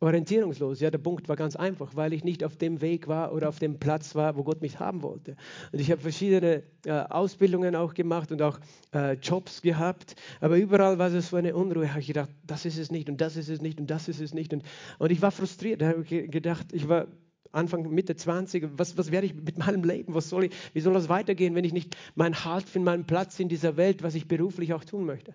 [0.00, 0.80] orientierungslos.
[0.80, 3.60] Ja, der Punkt war ganz einfach, weil ich nicht auf dem Weg war oder auf
[3.60, 5.36] dem Platz war, wo Gott mich haben wollte.
[5.70, 8.58] Und ich habe verschiedene äh, Ausbildungen auch gemacht und auch
[8.92, 11.90] äh, Jobs gehabt, aber überall war es so eine Unruhe.
[11.90, 14.20] Habe ich gedacht, das ist es nicht und das ist es nicht und das ist
[14.20, 14.52] es nicht.
[14.52, 14.64] Und,
[14.98, 15.80] und ich war frustriert.
[15.80, 17.06] Da habe ich gedacht, ich war
[17.52, 20.14] Anfang, Mitte 20, was, was werde ich mit meinem Leben?
[20.14, 23.38] Was soll ich, wie soll das weitergehen, wenn ich nicht meinen Halt finde, meinen Platz
[23.40, 25.34] in dieser Welt, was ich beruflich auch tun möchte?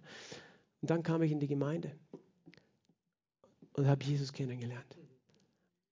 [0.81, 1.91] Und dann kam ich in die Gemeinde
[3.73, 4.97] und habe Jesus kennengelernt.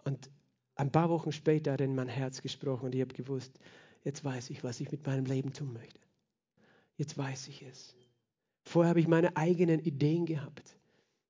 [0.04, 0.30] Und
[0.76, 3.60] ein paar Wochen später hat er in mein Herz gesprochen und ich habe gewusst,
[4.04, 6.00] jetzt weiß ich, was ich mit meinem Leben tun möchte.
[6.98, 7.96] Jetzt weiß ich es.
[8.64, 10.76] Vorher habe ich meine eigenen Ideen gehabt,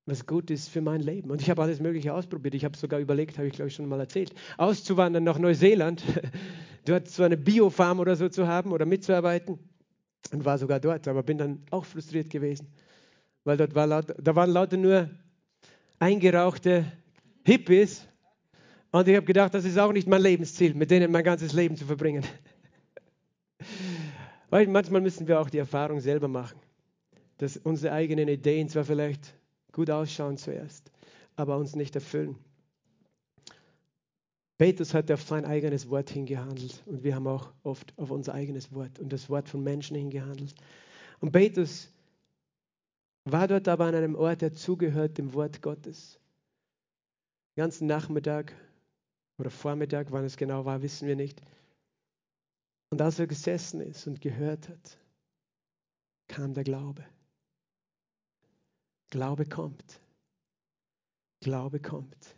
[0.06, 1.30] was gut ist für mein Leben.
[1.30, 2.54] Und ich habe alles Mögliche ausprobiert.
[2.54, 6.02] Ich habe sogar überlegt, habe ich glaube ich schon mal erzählt, auszuwandern nach Neuseeland,
[6.84, 9.58] dort so eine Biofarm oder so zu haben oder mitzuarbeiten.
[10.32, 12.68] Und war sogar dort, aber bin dann auch frustriert gewesen,
[13.44, 15.10] weil dort war laut, da waren lauter nur
[15.98, 16.84] eingerauchte
[17.44, 18.06] Hippies.
[18.92, 21.76] Und ich habe gedacht, das ist auch nicht mein Lebensziel, mit denen mein ganzes Leben
[21.76, 22.24] zu verbringen.
[24.50, 26.58] Weil manchmal müssen wir auch die Erfahrung selber machen,
[27.38, 29.34] dass unsere eigenen Ideen zwar vielleicht
[29.72, 30.90] gut ausschauen zuerst,
[31.36, 32.36] aber uns nicht erfüllen.
[34.58, 38.72] Petrus hat auf sein eigenes Wort hingehandelt und wir haben auch oft auf unser eigenes
[38.72, 40.54] Wort und das Wort von Menschen hingehandelt.
[41.20, 41.88] Und Petrus
[43.24, 46.20] war dort aber an einem Ort, der zugehört dem Wort Gottes.
[47.56, 48.54] Den ganzen Nachmittag
[49.38, 51.42] oder Vormittag, wann es genau war, wissen wir nicht.
[52.90, 54.98] Und als er gesessen ist und gehört hat,
[56.28, 57.04] kam der Glaube.
[59.12, 60.00] Glaube kommt.
[61.40, 62.34] Glaube kommt.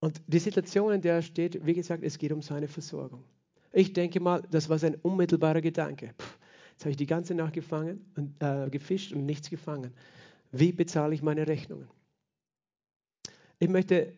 [0.00, 3.24] Und die Situation, in der er steht, wie gesagt, es geht um seine Versorgung.
[3.72, 6.12] Ich denke mal, das war sein unmittelbarer Gedanke.
[6.18, 6.26] Puh,
[6.72, 9.94] Jetzt habe ich die ganze Nacht gefangen und, äh, gefischt und nichts gefangen.
[10.52, 11.88] Wie bezahle ich meine Rechnungen?
[13.58, 14.12] Ich möchte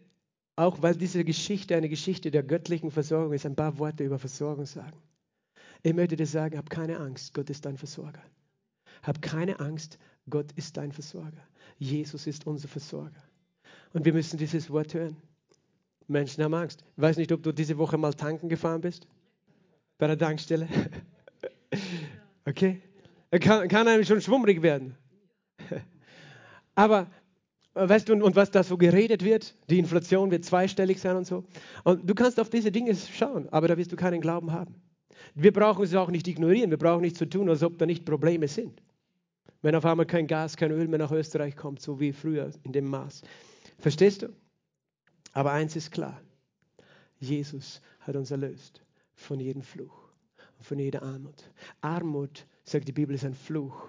[0.57, 4.67] auch, weil diese Geschichte eine Geschichte der göttlichen Versorgung ist, ein paar Worte über Versorgung
[4.67, 5.01] sagen.
[5.85, 8.23] Ich möchte dir sagen, hab keine Angst, Gott ist dein Versorger.
[9.05, 10.01] Hab keine Angst,
[10.31, 11.43] Gott ist dein Versorger.
[11.79, 13.23] Jesus ist unser Versorger.
[13.93, 15.17] Und wir müssen dieses Wort hören.
[16.07, 16.85] Menschen haben Angst.
[16.97, 19.07] Ich weiß nicht, ob du diese Woche mal tanken gefahren bist.
[19.99, 20.69] Bei der Tankstelle.
[22.47, 22.81] Okay?
[23.31, 24.97] Kann, kann einem schon schwummrig werden.
[26.75, 27.07] Aber
[27.75, 31.27] weißt du, und, und, was da so geredet wird, die Inflation wird zweistellig sein und
[31.27, 31.45] so.
[31.85, 34.75] Und du kannst auf diese Dinge schauen, aber da wirst du keinen Glauben haben.
[35.35, 38.05] Wir brauchen es auch nicht ignorieren, wir brauchen nicht zu tun, als ob da nicht
[38.05, 38.83] Probleme sind.
[39.63, 42.73] Wenn auf einmal kein Gas, kein Öl mehr nach Österreich kommt, so wie früher in
[42.73, 43.23] dem Maß.
[43.79, 44.29] Verstehst du?
[45.33, 46.21] Aber eins ist klar,
[47.19, 48.83] Jesus hat uns erlöst
[49.15, 50.11] von jedem Fluch
[50.63, 51.51] von jeder Armut.
[51.81, 53.89] Armut, sagt die Bibel, ist ein Fluch.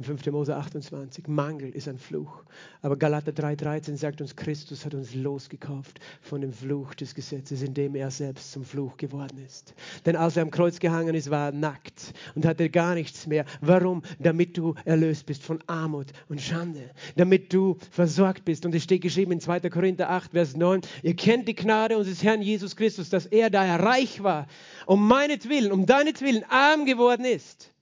[0.00, 0.26] 5.
[0.30, 2.44] Mose 28, Mangel ist ein Fluch.
[2.82, 7.96] Aber Galater 3,13 sagt uns, Christus hat uns losgekauft von dem Fluch des Gesetzes, indem
[7.96, 9.74] er selbst zum Fluch geworden ist.
[10.06, 13.44] Denn als er am Kreuz gehangen ist, war er nackt und hatte gar nichts mehr.
[13.60, 14.02] Warum?
[14.20, 16.90] Damit du erlöst bist von Armut und Schande.
[17.16, 18.64] Damit du versorgt bist.
[18.64, 19.68] Und es steht geschrieben in 2.
[19.68, 23.64] Korinther 8, Vers 9, ihr kennt die Gnade unseres Herrn Jesus Christus, dass er, da
[23.64, 24.46] er reich war,
[24.86, 27.72] um meinetwillen, um deinetwillen arm geworden ist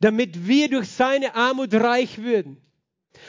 [0.00, 2.58] damit wir durch seine Armut reich würden.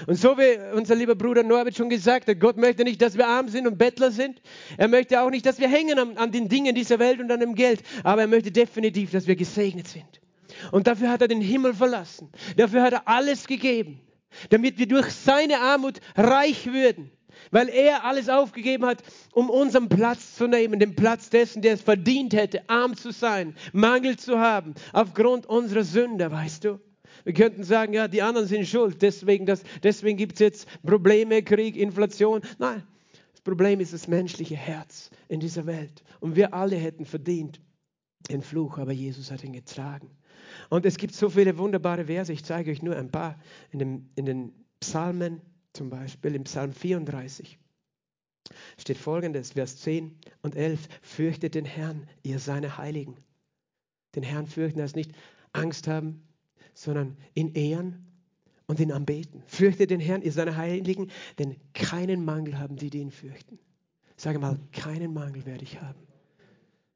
[0.06, 3.28] Und so wie unser lieber Bruder Norbert schon gesagt hat, Gott möchte nicht, dass wir
[3.28, 4.42] arm sind und Bettler sind.
[4.78, 7.40] Er möchte auch nicht, dass wir hängen an, an den Dingen dieser Welt und an
[7.40, 7.82] dem Geld.
[8.04, 10.22] Aber er möchte definitiv, dass wir gesegnet sind.
[10.72, 12.30] Und dafür hat er den Himmel verlassen.
[12.58, 14.02] Dafür hat er alles gegeben,
[14.50, 17.12] damit wir durch seine Armut reich würden
[17.52, 21.82] weil er alles aufgegeben hat, um unseren Platz zu nehmen, den Platz dessen, der es
[21.82, 26.80] verdient hätte, arm zu sein, Mangel zu haben, aufgrund unserer Sünde, weißt du.
[27.24, 29.46] Wir könnten sagen, ja, die anderen sind schuld, deswegen,
[29.84, 32.42] deswegen gibt es jetzt Probleme, Krieg, Inflation.
[32.58, 32.84] Nein,
[33.32, 36.04] das Problem ist das menschliche Herz in dieser Welt.
[36.20, 37.60] Und wir alle hätten verdient
[38.30, 40.10] den Fluch, aber Jesus hat ihn getragen.
[40.70, 43.40] Und es gibt so viele wunderbare Verse, ich zeige euch nur ein paar
[43.72, 45.42] in, dem, in den Psalmen
[45.78, 47.60] zum Beispiel im Psalm 34
[48.78, 53.16] steht folgendes, Vers 10 und 11, fürchtet den Herrn, ihr seine Heiligen.
[54.16, 55.12] Den Herrn fürchten heißt nicht
[55.54, 56.24] Angst haben,
[56.74, 58.08] sondern ihn ehren
[58.66, 59.44] und ihn anbeten.
[59.46, 63.60] Fürchtet den Herrn, ihr seine Heiligen, denn keinen Mangel haben die, die ihn fürchten.
[64.16, 66.00] Sage mal, keinen Mangel werde ich haben.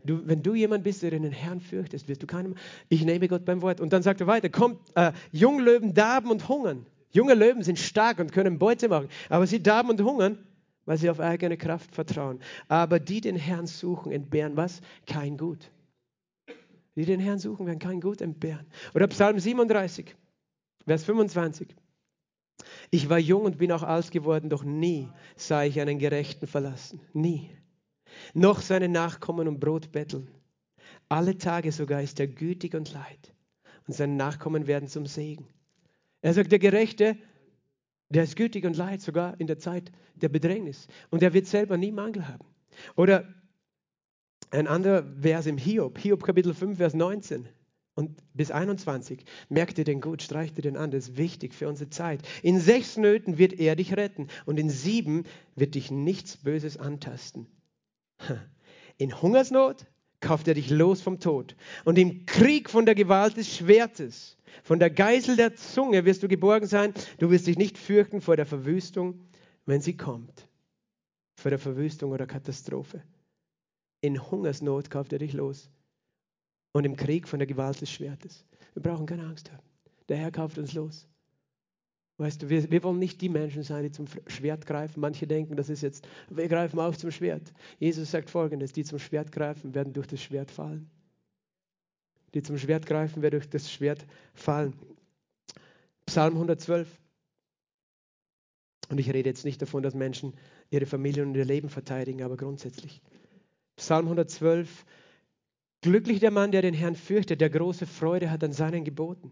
[0.03, 2.55] Du, wenn du jemand bist, der den Herrn fürchtest, wirst du keinem.
[2.89, 3.79] Ich nehme Gott beim Wort.
[3.79, 6.87] Und dann sagt er weiter: Kommt, äh, Junglöwen darben und hungern.
[7.11, 10.37] Junge Löwen sind stark und können Beute machen, aber sie darben und hungern,
[10.85, 12.39] weil sie auf eigene Kraft vertrauen.
[12.67, 14.81] Aber die den Herrn suchen, entbehren was?
[15.05, 15.71] Kein Gut.
[16.95, 18.65] Die den Herrn suchen, werden kein Gut entbehren.
[18.93, 20.15] Oder Psalm 37,
[20.85, 21.75] Vers 25.
[22.89, 27.01] Ich war jung und bin auch alt geworden, doch nie sah ich einen Gerechten verlassen.
[27.13, 27.49] Nie.
[28.33, 30.29] Noch seine Nachkommen um Brot betteln.
[31.09, 33.33] Alle Tage sogar ist er gütig und leid.
[33.87, 35.47] Und seine Nachkommen werden zum Segen.
[36.21, 37.17] Er sagt, der Gerechte,
[38.09, 40.87] der ist gütig und leid, sogar in der Zeit der Bedrängnis.
[41.09, 42.45] Und er wird selber nie Mangel haben.
[42.95, 43.33] Oder
[44.51, 47.47] ein anderer Vers im Hiob, Hiob Kapitel 5, Vers 19
[47.95, 49.23] und bis 21.
[49.49, 52.21] Merkt ihr den gut, streicht ihr den an, das ist wichtig für unsere Zeit.
[52.43, 55.23] In sechs Nöten wird er dich retten und in sieben
[55.55, 57.47] wird dich nichts Böses antasten.
[58.97, 59.87] In Hungersnot
[60.21, 64.37] kauft er dich los vom Tod und im Krieg von der Gewalt des Schwertes.
[64.63, 66.93] Von der Geißel der Zunge wirst du geborgen sein.
[67.17, 69.19] Du wirst dich nicht fürchten vor der Verwüstung,
[69.65, 70.47] wenn sie kommt.
[71.35, 73.01] Vor der Verwüstung oder Katastrophe.
[74.01, 75.69] In Hungersnot kauft er dich los.
[76.73, 78.45] Und im Krieg von der Gewalt des Schwertes.
[78.73, 79.63] Wir brauchen keine Angst haben.
[80.09, 81.07] Der Herr kauft uns los.
[82.21, 85.01] Weißt du, wir, wir, wollen nicht die Menschen sein, die zum Schwert greifen.
[85.01, 87.53] Manche denken, das ist jetzt, wir greifen auch zum Schwert.
[87.79, 90.89] Jesus sagt folgendes: Die zum Schwert greifen, werden durch das Schwert fallen
[92.33, 94.73] die zum Schwert greifen, werden durch das Schwert fallen.
[96.05, 96.87] Psalm 112.
[98.89, 100.33] Und ich rede jetzt nicht davon, dass Menschen
[100.69, 103.01] ihre Familie und ihr Leben verteidigen, aber grundsätzlich.
[103.77, 104.85] Psalm 112.
[105.81, 109.31] Glücklich der Mann, der den Herrn fürchtet, der große Freude hat an seinen Geboten.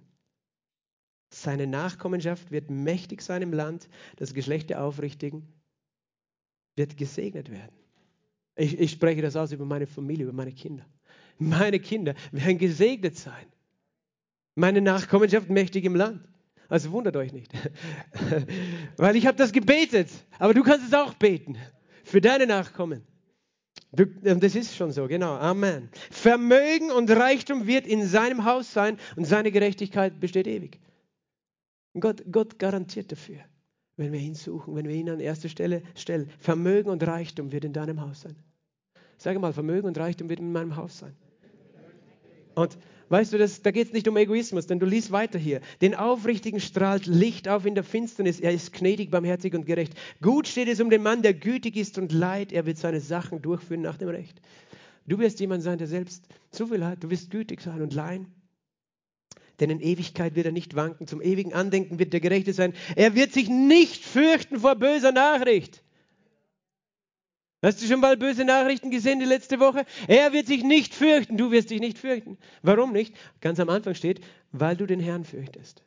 [1.29, 3.87] Seine Nachkommenschaft wird mächtig sein im Land,
[4.17, 5.47] das Geschlecht der Aufrichtigen
[6.75, 7.75] wird gesegnet werden.
[8.55, 10.85] Ich, ich spreche das aus über meine Familie, über meine Kinder.
[11.37, 13.45] Meine Kinder werden gesegnet sein.
[14.55, 16.27] Meine Nachkommenschaft mächtig im Land.
[16.67, 17.51] Also wundert euch nicht.
[18.97, 20.09] Weil ich habe das gebetet.
[20.37, 21.57] Aber du kannst es auch beten.
[22.03, 23.03] Für deine Nachkommen.
[23.91, 25.35] Du, das ist schon so, genau.
[25.35, 25.89] Amen.
[26.11, 30.79] Vermögen und Reichtum wird in seinem Haus sein und seine Gerechtigkeit besteht ewig.
[31.99, 33.39] Gott, Gott garantiert dafür,
[33.97, 36.29] wenn wir ihn suchen, wenn wir ihn an erste Stelle stellen.
[36.39, 38.35] Vermögen und Reichtum wird in deinem Haus sein.
[39.17, 41.15] Sage mal, Vermögen und Reichtum wird in meinem Haus sein.
[42.55, 42.77] Und
[43.09, 45.61] weißt du, das, da geht es nicht um Egoismus, denn du liest weiter hier.
[45.81, 48.39] Den Aufrichtigen strahlt Licht auf in der Finsternis.
[48.39, 49.93] Er ist gnädig, barmherzig und gerecht.
[50.21, 52.51] Gut steht es um den Mann, der gütig ist und leid.
[52.51, 54.41] Er wird seine Sachen durchführen nach dem Recht.
[55.05, 57.03] Du wirst jemand sein, der selbst so viel hat.
[57.03, 58.27] Du wirst gütig sein und leihen.
[59.59, 61.07] Denn in Ewigkeit wird er nicht wanken.
[61.07, 62.73] Zum ewigen Andenken wird der Gerechte sein.
[62.95, 65.83] Er wird sich nicht fürchten vor böser Nachricht.
[67.61, 69.85] Hast du schon mal böse Nachrichten gesehen die letzte Woche?
[70.07, 72.37] Er wird sich nicht fürchten, du wirst dich nicht fürchten.
[72.61, 73.13] Warum nicht?
[73.41, 75.83] Ganz am Anfang steht, weil du den Herrn fürchtest.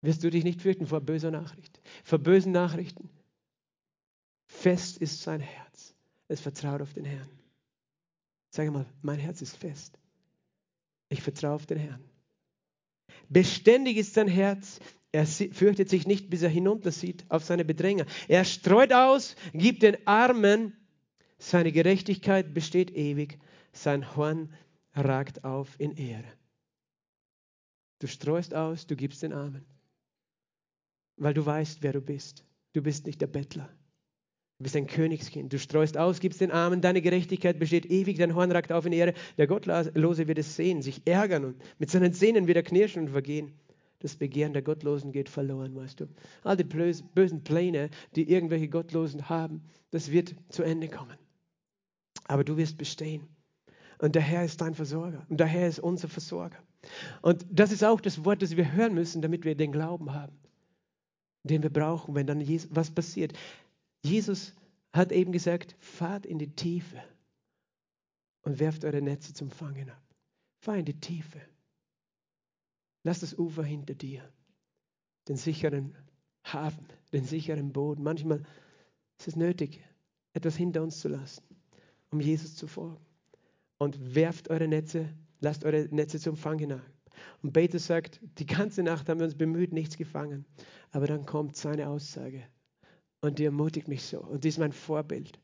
[0.00, 3.10] Wirst du dich nicht fürchten vor böser Nachricht, vor bösen Nachrichten.
[4.46, 5.94] Fest ist sein Herz.
[6.28, 7.28] Es vertraut auf den Herrn.
[8.50, 9.98] Sag mal, mein Herz ist fest.
[11.12, 12.02] Ich vertraue auf den Herrn.
[13.28, 14.80] Beständig ist sein Herz,
[15.12, 18.06] er fürchtet sich nicht, bis er hinuntersieht auf seine Bedränger.
[18.28, 20.74] Er streut aus, gibt den Armen.
[21.36, 23.38] Seine Gerechtigkeit besteht ewig.
[23.72, 24.54] Sein Horn
[24.94, 26.32] ragt auf in Ehre.
[27.98, 29.66] Du streust aus, du gibst den Armen.
[31.16, 32.46] Weil du weißt, wer du bist.
[32.72, 33.68] Du bist nicht der Bettler.
[34.62, 35.52] Du bist ein Königskind.
[35.52, 36.80] Du streust aus, gibst den Armen.
[36.80, 38.16] Deine Gerechtigkeit besteht ewig.
[38.18, 39.12] Dein Horn ragt auf in Ehre.
[39.36, 43.50] Der Gottlose wird es sehen, sich ärgern und mit seinen Zähnen wieder knirschen und vergehen
[43.98, 46.06] das Begehren der Gottlosen geht verloren, weißt du.
[46.44, 51.18] All die bösen Pläne, die irgendwelche Gottlosen haben, das wird zu Ende kommen.
[52.28, 53.26] Aber du wirst bestehen.
[53.98, 55.26] Und der Herr ist dein Versorger.
[55.28, 56.58] Und der Herr ist unser Versorger.
[57.20, 60.36] Und das ist auch das Wort, das wir hören müssen, damit wir den Glauben haben,
[61.42, 63.32] den wir brauchen, wenn dann Jesus, was passiert.
[64.02, 64.54] Jesus
[64.92, 67.02] hat eben gesagt, fahrt in die Tiefe
[68.42, 70.02] und werft eure Netze zum Fangen ab.
[70.58, 71.40] Fahr in die Tiefe.
[73.04, 74.28] Lass das Ufer hinter dir,
[75.28, 75.96] den sicheren
[76.44, 78.02] Hafen, den sicheren Boden.
[78.02, 78.42] Manchmal
[79.18, 79.80] ist es nötig,
[80.34, 81.42] etwas hinter uns zu lassen,
[82.10, 83.04] um Jesus zu folgen.
[83.78, 86.82] Und werft eure Netze, lasst eure Netze zum Fang hinein.
[87.42, 90.44] Und Petrus sagt, die ganze Nacht haben wir uns bemüht, nichts gefangen.
[90.90, 92.44] Aber dann kommt seine Aussage
[93.22, 94.20] und die ermutigt mich so.
[94.20, 95.38] Und die ist mein Vorbild.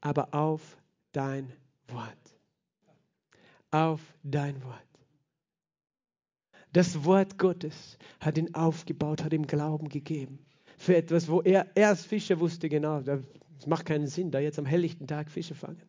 [0.00, 0.76] Aber auf
[1.12, 1.52] dein
[1.88, 2.36] Wort.
[3.70, 4.82] Auf dein Wort.
[6.72, 10.38] Das Wort Gottes hat ihn aufgebaut, hat ihm Glauben gegeben.
[10.76, 14.58] Für etwas, wo er, er als Fischer wusste genau, das macht keinen Sinn, da jetzt
[14.58, 15.82] am helllichten Tag Fische fangen.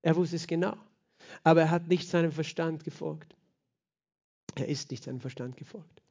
[0.00, 0.76] Er wusste es genau.
[1.42, 3.36] Aber er hat nicht seinem Verstand gefolgt.
[4.54, 6.02] Er ist nicht seinem Verstand gefolgt,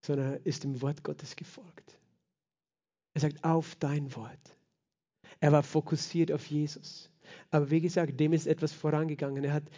[0.00, 1.98] sondern er ist dem Wort Gottes gefolgt.
[3.16, 4.58] Er sagt, auf dein Wort.
[5.40, 7.10] Er war fokussiert auf Jesus.
[7.50, 9.42] Aber wie gesagt, dem ist etwas vorangegangen.
[9.42, 9.70] Er hat,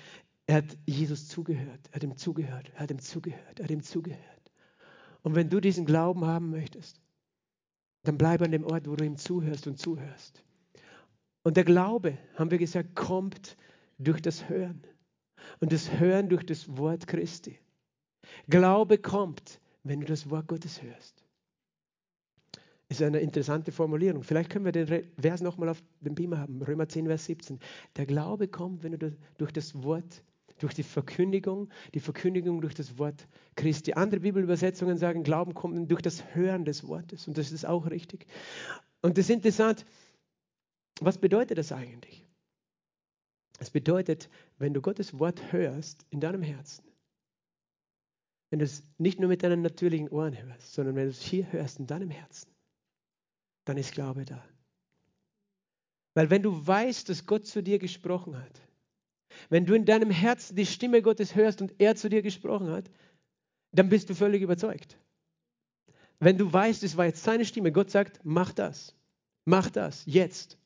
[0.48, 3.84] er hat Jesus zugehört, er hat ihm zugehört, er hat ihm zugehört, er hat ihm
[3.84, 4.50] zugehört.
[5.22, 7.00] Und wenn du diesen Glauben haben möchtest,
[8.02, 10.42] dann bleib an dem Ort, wo du ihm zuhörst und zuhörst.
[11.44, 13.56] Und der Glaube, haben wir gesagt, kommt
[13.98, 14.82] durch das Hören.
[15.60, 17.56] Und das Hören durch das Wort Christi.
[18.48, 21.17] Glaube kommt, wenn du das Wort Gottes hörst.
[22.90, 24.22] Ist eine interessante Formulierung.
[24.22, 26.62] Vielleicht können wir den Vers nochmal auf dem Beamer haben.
[26.62, 27.58] Römer 10, Vers 17.
[27.96, 30.24] Der Glaube kommt, wenn du durch das Wort,
[30.58, 33.92] durch die Verkündigung, die Verkündigung durch das Wort Christi.
[33.92, 37.28] Andere Bibelübersetzungen sagen, Glauben kommt durch das Hören des Wortes.
[37.28, 38.26] Und das ist auch richtig.
[39.02, 39.84] Und das ist interessant.
[41.00, 42.24] Was bedeutet das eigentlich?
[43.58, 46.84] Es bedeutet, wenn du Gottes Wort hörst in deinem Herzen,
[48.50, 51.52] wenn du es nicht nur mit deinen natürlichen Ohren hörst, sondern wenn du es hier
[51.52, 52.48] hörst in deinem Herzen,
[53.68, 54.42] dann ist Glaube da.
[56.14, 58.60] Weil wenn du weißt, dass Gott zu dir gesprochen hat,
[59.50, 62.90] wenn du in deinem Herzen die Stimme Gottes hörst und er zu dir gesprochen hat,
[63.72, 64.98] dann bist du völlig überzeugt.
[66.18, 68.96] Wenn du weißt, es war jetzt seine Stimme, Gott sagt, mach das,
[69.44, 70.58] mach das, jetzt,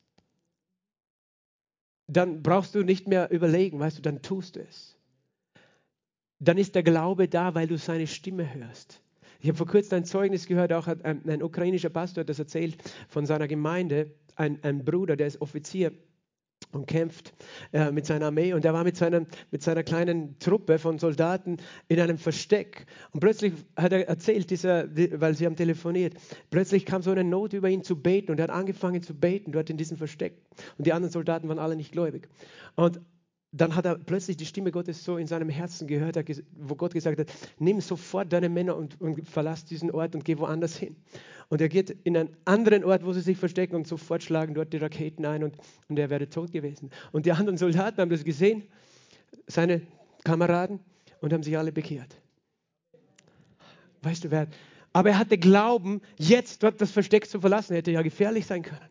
[2.07, 4.97] dann brauchst du nicht mehr überlegen, weißt du, dann tust du es.
[6.39, 9.02] Dann ist der Glaube da, weil du seine Stimme hörst.
[9.43, 12.77] Ich habe vor kurzem ein Zeugnis gehört, auch ein, ein ukrainischer Pastor hat das erzählt
[13.09, 15.91] von seiner Gemeinde, ein, ein Bruder, der ist Offizier
[16.71, 17.33] und kämpft
[17.73, 18.53] äh, mit seiner Armee.
[18.53, 21.57] Und er war mit, seinem, mit seiner kleinen Truppe von Soldaten
[21.89, 22.85] in einem Versteck.
[23.11, 24.87] Und plötzlich hat er erzählt, dieser,
[25.19, 26.13] weil sie haben telefoniert,
[26.49, 29.51] plötzlich kam so eine Not über ihn zu beten und er hat angefangen zu beten
[29.51, 30.37] dort in diesem Versteck.
[30.77, 32.29] Und die anderen Soldaten waren alle nicht gläubig.
[32.75, 33.01] Und
[33.55, 36.17] dann hat er plötzlich die Stimme Gottes so in seinem Herzen gehört,
[36.57, 37.27] wo Gott gesagt hat,
[37.59, 40.95] nimm sofort deine Männer und, und verlass diesen Ort und geh woanders hin.
[41.49, 44.73] Und er geht in einen anderen Ort, wo sie sich verstecken und sofort schlagen dort
[44.73, 45.55] die Raketen ein und,
[45.87, 46.89] und er wäre tot gewesen.
[47.11, 48.63] Und die anderen Soldaten haben das gesehen,
[49.45, 49.81] seine
[50.23, 50.79] Kameraden,
[51.21, 52.17] und haben sich alle bekehrt.
[54.01, 54.47] Weißt du wer?
[54.91, 58.89] Aber er hatte Glauben, jetzt dort das Versteck zu verlassen, hätte ja gefährlich sein können.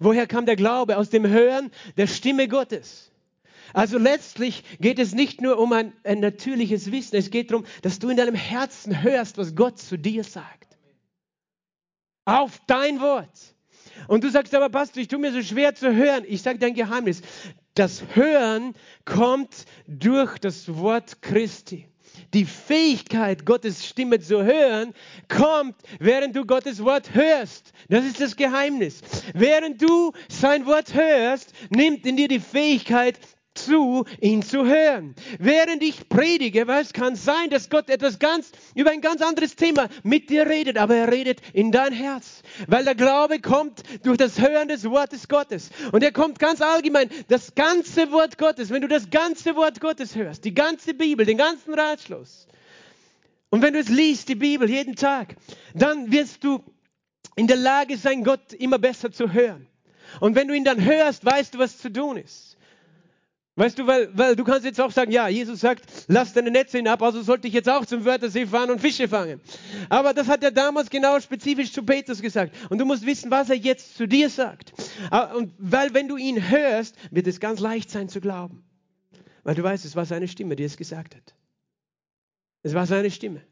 [0.00, 0.96] Woher kam der Glaube?
[0.96, 3.12] Aus dem Hören der Stimme Gottes.
[3.72, 7.98] Also letztlich geht es nicht nur um ein, ein natürliches Wissen, es geht darum, dass
[7.98, 10.76] du in deinem Herzen hörst, was Gott zu dir sagt.
[12.24, 13.54] Auf dein Wort.
[14.08, 16.24] Und du sagst aber, Pastor, ich tue mir so schwer zu hören.
[16.26, 17.22] Ich sage dir ein Geheimnis.
[17.74, 21.88] Das Hören kommt durch das Wort Christi.
[22.32, 24.94] Die Fähigkeit, Gottes Stimme zu hören,
[25.28, 27.72] kommt, während du Gottes Wort hörst.
[27.88, 29.00] Das ist das Geheimnis.
[29.34, 33.18] Während du sein Wort hörst, nimmt in dir die Fähigkeit,
[33.54, 35.14] zu, ihn zu hören.
[35.38, 39.56] Während ich predige, weil es kann sein, dass Gott etwas ganz über ein ganz anderes
[39.56, 44.18] Thema mit dir redet, aber er redet in dein Herz, weil der Glaube kommt durch
[44.18, 48.82] das Hören des Wortes Gottes und er kommt ganz allgemein, das ganze Wort Gottes, wenn
[48.82, 52.48] du das ganze Wort Gottes hörst, die ganze Bibel, den ganzen Ratschluss
[53.54, 55.36] und wenn du es liest, die Bibel jeden Tag,
[55.74, 56.60] dann wirst du
[57.36, 59.68] in der Lage sein, Gott immer besser zu hören.
[60.18, 62.53] Und wenn du ihn dann hörst, weißt du, was zu tun ist.
[63.56, 66.78] Weißt du, weil, weil du kannst jetzt auch sagen, ja, Jesus sagt, lass deine Netze
[66.78, 69.40] hinab, also sollte ich jetzt auch zum Wörthersee fahren und Fische fangen.
[69.88, 72.56] Aber das hat er damals genau spezifisch zu Petrus gesagt.
[72.68, 74.72] Und du musst wissen, was er jetzt zu dir sagt.
[75.10, 78.64] Ah, und weil, wenn du ihn hörst, wird es ganz leicht sein zu glauben.
[79.44, 81.34] Weil du weißt, es war seine Stimme, die es gesagt hat.
[82.62, 83.42] Es war seine Stimme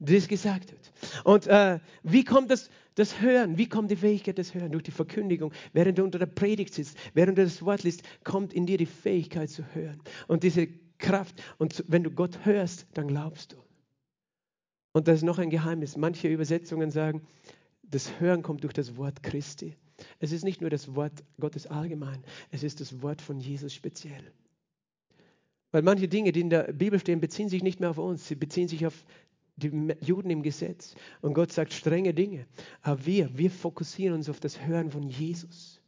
[0.00, 1.24] das gesagt hat.
[1.24, 3.58] Und äh, wie kommt das, das Hören?
[3.58, 4.72] Wie kommt die Fähigkeit des Hören?
[4.72, 5.52] Durch die Verkündigung.
[5.72, 8.86] Während du unter der Predigt sitzt, während du das Wort liest, kommt in dir die
[8.86, 10.02] Fähigkeit zu hören.
[10.28, 10.68] Und diese
[10.98, 11.42] Kraft.
[11.58, 13.56] Und wenn du Gott hörst, dann glaubst du.
[14.92, 15.96] Und das ist noch ein Geheimnis.
[15.96, 17.22] Manche Übersetzungen sagen,
[17.82, 19.76] das Hören kommt durch das Wort Christi.
[20.18, 24.32] Es ist nicht nur das Wort Gottes allgemein, es ist das Wort von Jesus speziell.
[25.72, 28.34] Weil manche Dinge, die in der Bibel stehen, beziehen sich nicht mehr auf uns, sie
[28.34, 29.04] beziehen sich auf
[29.62, 30.94] die Juden im Gesetz.
[31.20, 32.46] Und Gott sagt strenge Dinge.
[32.82, 35.80] Aber wir, wir fokussieren uns auf das Hören von Jesus.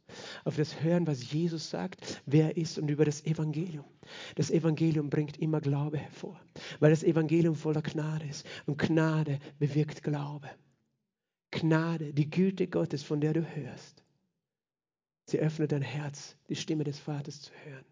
[0.43, 3.85] Auf das Hören, was Jesus sagt, wer er ist und über das Evangelium.
[4.35, 6.39] Das Evangelium bringt immer Glaube hervor,
[6.79, 8.45] weil das Evangelium voller Gnade ist.
[8.65, 10.49] Und Gnade bewirkt Glaube.
[11.51, 14.03] Gnade, die Güte Gottes, von der du hörst.
[15.25, 17.85] Sie öffnet dein Herz, die Stimme des Vaters zu hören.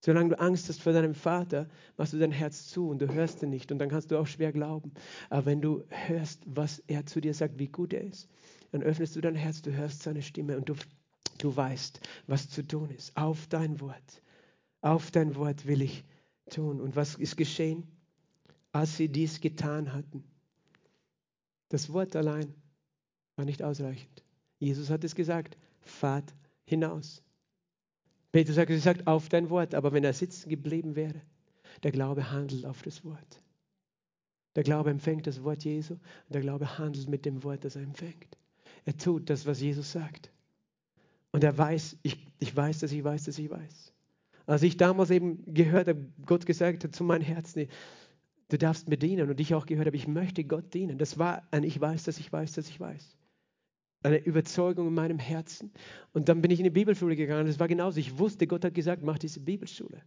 [0.00, 3.42] Solange du Angst hast vor deinem Vater, machst du dein Herz zu und du hörst
[3.42, 4.92] ihn nicht und dann kannst du auch schwer glauben.
[5.28, 8.28] Aber wenn du hörst, was er zu dir sagt, wie gut er ist,
[8.70, 10.74] dann öffnest du dein Herz, du hörst seine Stimme und du,
[11.38, 13.16] Du weißt, was zu tun ist.
[13.16, 14.22] Auf dein Wort.
[14.80, 16.04] Auf dein Wort will ich
[16.50, 16.80] tun.
[16.80, 17.86] Und was ist geschehen,
[18.72, 20.24] als sie dies getan hatten?
[21.68, 22.54] Das Wort allein
[23.36, 24.24] war nicht ausreichend.
[24.58, 26.34] Jesus hat es gesagt, fahrt
[26.64, 27.22] hinaus.
[28.32, 29.74] Petrus hat gesagt, auf dein Wort.
[29.74, 31.20] Aber wenn er sitzen geblieben wäre,
[31.82, 33.42] der Glaube handelt auf das Wort.
[34.56, 37.82] Der Glaube empfängt das Wort Jesu und der Glaube handelt mit dem Wort, das er
[37.82, 38.36] empfängt.
[38.84, 40.30] Er tut das, was Jesus sagt.
[41.30, 43.92] Und er weiß, ich, ich weiß, dass ich weiß, dass ich weiß.
[44.46, 47.68] Als ich damals eben gehört habe, Gott gesagt hat zu meinem Herzen,
[48.48, 50.96] du darfst mir dienen und ich auch gehört habe, ich möchte Gott dienen.
[50.96, 53.17] Das war ein Ich weiß, dass ich weiß, dass ich weiß.
[54.02, 55.72] Eine Überzeugung in meinem Herzen.
[56.12, 57.46] Und dann bin ich in die Bibelschule gegangen.
[57.46, 57.98] Das war genauso.
[57.98, 60.02] Ich wusste, Gott hat gesagt, mach diese Bibelschule.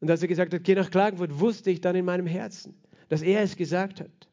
[0.00, 2.74] Und als er gesagt hat, geh nach Klagenfurt, wusste ich dann in meinem Herzen,
[3.08, 4.28] dass er es gesagt hat.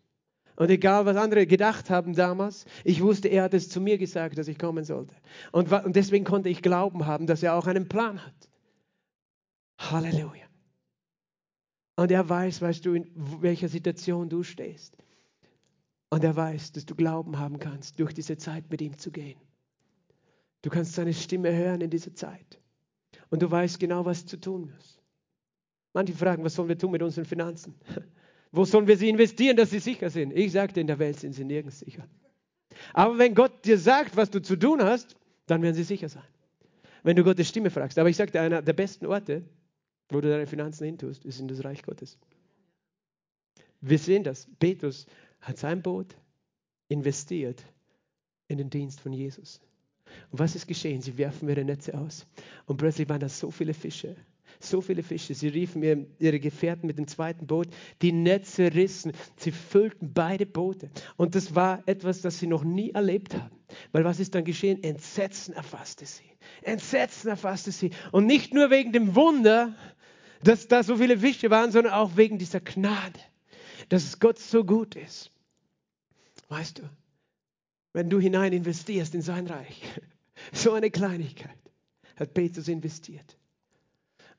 [0.58, 4.38] Und egal, was andere gedacht haben damals, ich wusste, er hat es zu mir gesagt,
[4.38, 5.16] dass ich kommen sollte.
[5.52, 8.50] Und, und deswegen konnte ich Glauben haben, dass er auch einen Plan hat.
[9.80, 10.46] Halleluja.
[11.96, 13.12] Und er weiß, weißt du, in
[13.42, 14.98] welcher Situation du stehst.
[16.12, 19.39] Und er weiß, dass du Glauben haben kannst, durch diese Zeit mit ihm zu gehen.
[20.62, 22.59] Du kannst seine Stimme hören in dieser Zeit.
[23.30, 25.01] Und du weißt genau, was zu tun ist.
[25.93, 27.76] Manche fragen, was sollen wir tun mit unseren Finanzen?
[28.51, 30.34] Wo sollen wir sie investieren, dass sie sicher sind?
[30.34, 32.05] Ich sagte, in der Welt sind sie nirgends sicher.
[32.93, 36.28] Aber wenn Gott dir sagt, was du zu tun hast, dann werden sie sicher sein.
[37.03, 37.97] Wenn du Gottes Stimme fragst.
[37.97, 39.43] Aber ich sagte, einer der besten Orte,
[40.09, 42.20] wo du deine Finanzen hintust, ist in das Reich Gottes.
[43.80, 44.49] Wir sehen das.
[44.59, 45.05] Petrus
[45.42, 46.16] hat sein Boot
[46.88, 47.64] investiert
[48.48, 49.62] in den Dienst von Jesus.
[50.32, 51.02] Und was ist geschehen?
[51.02, 52.28] Sie werfen ihre Netze aus.
[52.66, 54.16] Und plötzlich waren da so viele Fische
[54.60, 55.34] so viele Fische.
[55.34, 57.68] Sie riefen ihre Gefährten mit dem zweiten Boot.
[58.02, 59.14] Die Netze rissen.
[59.38, 60.89] Sie füllten beide Boote.
[61.18, 63.56] Und das war etwas, das sie noch nie erlebt haben.
[63.92, 64.84] Weil was ist dann geschehen?
[64.84, 66.24] Entsetzen erfasste sie.
[66.62, 67.92] Entsetzen erfasste sie.
[68.12, 69.74] Und nicht nur wegen dem Wunder,
[70.44, 73.20] dass da so viele Fische waren, sondern auch wegen dieser Gnade,
[73.92, 75.32] dass Gott so gut ist.
[76.48, 76.89] Weißt du,
[77.92, 79.84] wenn du hinein investierst in sein Reich,
[80.54, 81.58] so eine Kleinigkeit
[82.16, 83.38] hat Petrus investiert.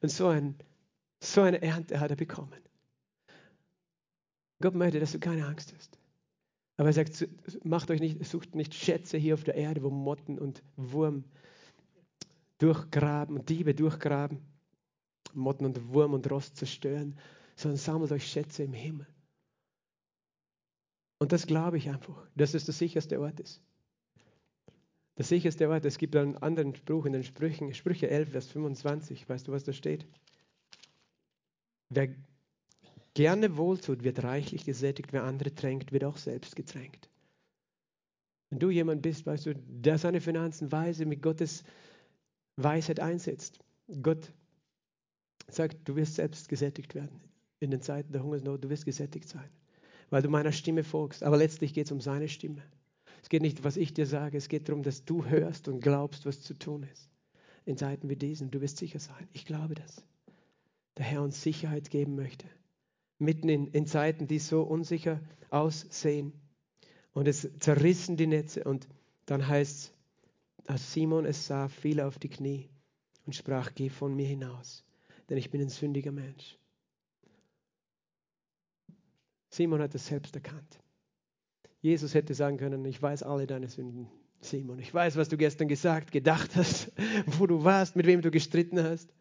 [0.00, 0.54] Und so, ein,
[1.20, 2.62] so eine Ernte hat er bekommen.
[4.62, 5.98] Gott möchte, dass du keine Angst hast.
[6.78, 7.28] Aber er sagt,
[7.62, 11.24] macht euch nicht, sucht nicht Schätze hier auf der Erde, wo Motten und Wurm
[12.56, 14.38] durchgraben und Diebe durchgraben,
[15.34, 17.18] Motten und Wurm und Rost zerstören,
[17.54, 19.06] sondern sammelt euch Schätze im Himmel.
[21.22, 23.62] Und das glaube ich einfach, dass es der sicherste Ort ist.
[25.16, 29.28] Der sicherste Ort, es gibt einen anderen Spruch in den Sprüchen, Sprüche 11, Vers 25,
[29.28, 30.04] weißt du, was da steht?
[31.90, 32.08] Wer
[33.14, 37.08] gerne wohltut, wird reichlich gesättigt, wer andere tränkt, wird auch selbst getränkt.
[38.50, 41.62] Wenn du jemand bist, weißt du, der seine Finanzen weise mit Gottes
[42.56, 43.60] Weisheit einsetzt,
[44.02, 44.32] Gott
[45.46, 47.20] sagt, du wirst selbst gesättigt werden.
[47.60, 49.48] In den Zeiten der Hungersnot, du wirst gesättigt sein,
[50.12, 51.22] weil du meiner Stimme folgst.
[51.22, 52.62] Aber letztlich geht es um seine Stimme.
[53.22, 56.26] Es geht nicht, was ich dir sage, es geht darum, dass du hörst und glaubst,
[56.26, 57.08] was zu tun ist.
[57.64, 59.26] In Zeiten wie diesen, du wirst sicher sein.
[59.32, 60.04] Ich glaube das.
[60.98, 62.46] Der Herr uns Sicherheit geben möchte.
[63.18, 66.34] Mitten in, in Zeiten, die so unsicher aussehen.
[67.14, 68.64] Und es zerrissen die Netze.
[68.64, 68.86] Und
[69.24, 69.92] dann heißt es,
[70.66, 72.68] als Simon es sah, fiel er auf die Knie
[73.24, 74.84] und sprach, geh von mir hinaus,
[75.30, 76.58] denn ich bin ein sündiger Mensch.
[79.52, 80.80] Simon hat es selbst erkannt.
[81.82, 84.08] Jesus hätte sagen können, ich weiß alle deine Sünden,
[84.40, 84.78] Simon.
[84.78, 86.90] Ich weiß, was du gestern gesagt, gedacht hast,
[87.26, 89.12] wo du warst, mit wem du gestritten hast.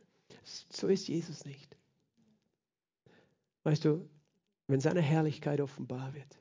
[0.69, 1.75] So ist Jesus nicht.
[3.63, 4.09] Weißt du,
[4.67, 6.39] wenn seine Herrlichkeit offenbar wird,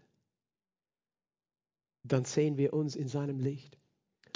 [2.04, 3.76] dann sehen wir uns in seinem Licht.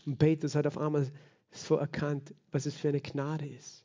[0.04, 1.12] Und Petrus hat auf einmal
[1.52, 3.84] so erkannt, was es für eine Gnade ist.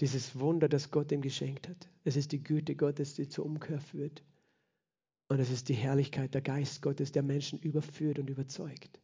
[0.00, 1.90] Dieses Wunder, das Gott ihm geschenkt hat.
[2.04, 4.22] Es ist die Güte Gottes, die zur Umkehr führt.
[5.28, 8.98] Und es ist die Herrlichkeit, der Geist Gottes, der Menschen überführt und überzeugt.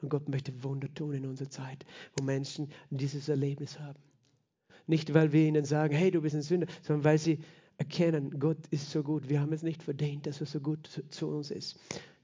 [0.00, 1.84] Und Gott möchte Wunder tun in unserer Zeit,
[2.16, 3.98] wo Menschen dieses Erlebnis haben.
[4.86, 7.40] Nicht, weil wir ihnen sagen, hey, du bist ein Sünder, sondern weil sie
[7.76, 9.28] erkennen, Gott ist so gut.
[9.28, 11.78] Wir haben es nicht verdient, dass er so gut zu, uns ist.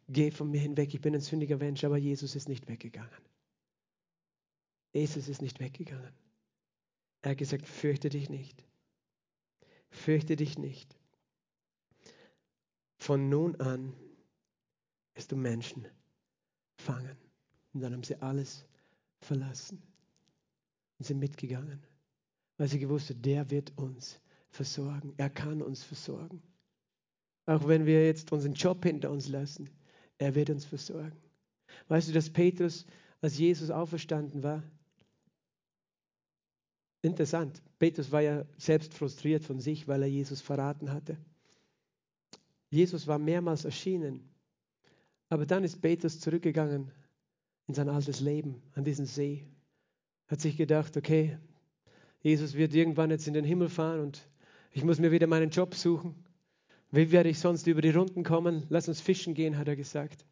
[0.08, 3.10] Geh von mir hinweg, ich bin ein sündiger Mensch, aber Jesus ist nicht weggegangen.
[4.92, 6.12] Jesus ist nicht weggegangen.
[7.22, 8.64] Er hat gesagt, fürchte dich nicht.
[9.90, 10.96] Fürchte dich nicht.
[13.02, 13.92] Von nun an
[15.14, 15.88] wirst du Menschen
[16.76, 17.16] fangen.
[17.72, 18.64] Und dann haben sie alles
[19.18, 19.82] verlassen
[20.98, 21.82] und sind mitgegangen,
[22.58, 25.14] weil sie gewusst haben, der wird uns versorgen.
[25.16, 26.44] Er kann uns versorgen.
[27.46, 29.68] Auch wenn wir jetzt unseren Job hinter uns lassen,
[30.18, 31.20] er wird uns versorgen.
[31.88, 32.86] Weißt du, dass Petrus,
[33.20, 34.62] als Jesus auferstanden war,
[37.00, 37.60] interessant.
[37.80, 41.18] Petrus war ja selbst frustriert von sich, weil er Jesus verraten hatte.
[42.72, 44.30] Jesus war mehrmals erschienen.
[45.28, 46.90] Aber dann ist Petrus zurückgegangen
[47.66, 49.46] in sein altes Leben, an diesen See.
[50.26, 51.38] Hat sich gedacht, okay,
[52.22, 54.26] Jesus wird irgendwann jetzt in den Himmel fahren und
[54.70, 56.24] ich muss mir wieder meinen Job suchen.
[56.90, 58.64] Wie werde ich sonst über die Runden kommen?
[58.70, 60.24] Lass uns fischen gehen, hat er gesagt.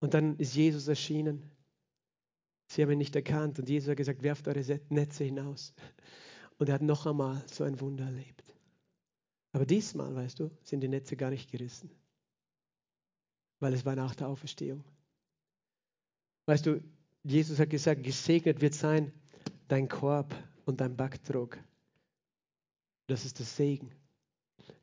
[0.00, 1.52] Und dann ist Jesus erschienen.
[2.66, 5.72] Sie haben ihn nicht erkannt und Jesus hat gesagt, werft eure Netze hinaus.
[6.58, 8.51] Und er hat noch einmal so ein Wunder erlebt.
[9.52, 11.90] Aber diesmal, weißt du, sind die Netze gar nicht gerissen,
[13.60, 14.84] weil es war nach der Auferstehung.
[16.46, 16.82] Weißt du,
[17.22, 19.12] Jesus hat gesagt, gesegnet wird sein
[19.72, 20.34] dein Korb
[20.66, 21.58] und dein Backtrog.
[23.06, 23.90] Das ist das Segen.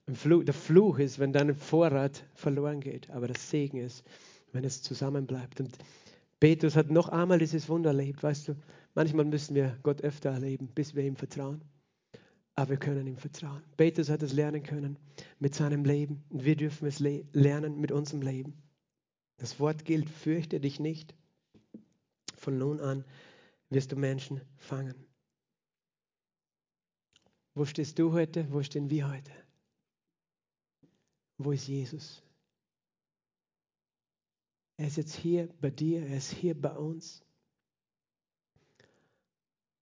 [0.07, 4.03] der Fluch ist, wenn dein Vorrat verloren geht, aber das Segen ist,
[4.51, 5.59] wenn es zusammenbleibt.
[5.59, 5.77] Und
[6.39, 8.23] Petrus hat noch einmal dieses Wunder erlebt.
[8.23, 8.55] Weißt du,
[8.95, 11.61] manchmal müssen wir Gott öfter erleben, bis wir ihm vertrauen.
[12.59, 13.63] Aber wir können ihm vertrauen.
[13.77, 14.99] Petrus hat es lernen können
[15.39, 16.25] mit seinem Leben.
[16.29, 18.61] Wir dürfen es le lernen mit unserem Leben.
[19.37, 21.15] Das Wort gilt, fürchte dich nicht.
[22.35, 23.05] Von nun an
[23.69, 24.93] wirst du Menschen fangen.
[27.55, 28.51] Wo stehst du heute?
[28.51, 29.31] Wo stehen wir heute?
[31.37, 32.21] Wo ist Jesus?
[34.75, 37.23] Er ist jetzt hier bei dir, er ist hier bei uns.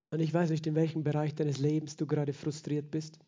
[0.10, 3.20] Und ich weiß nicht, in welchem Bereich deines Lebens du gerade frustriert bist,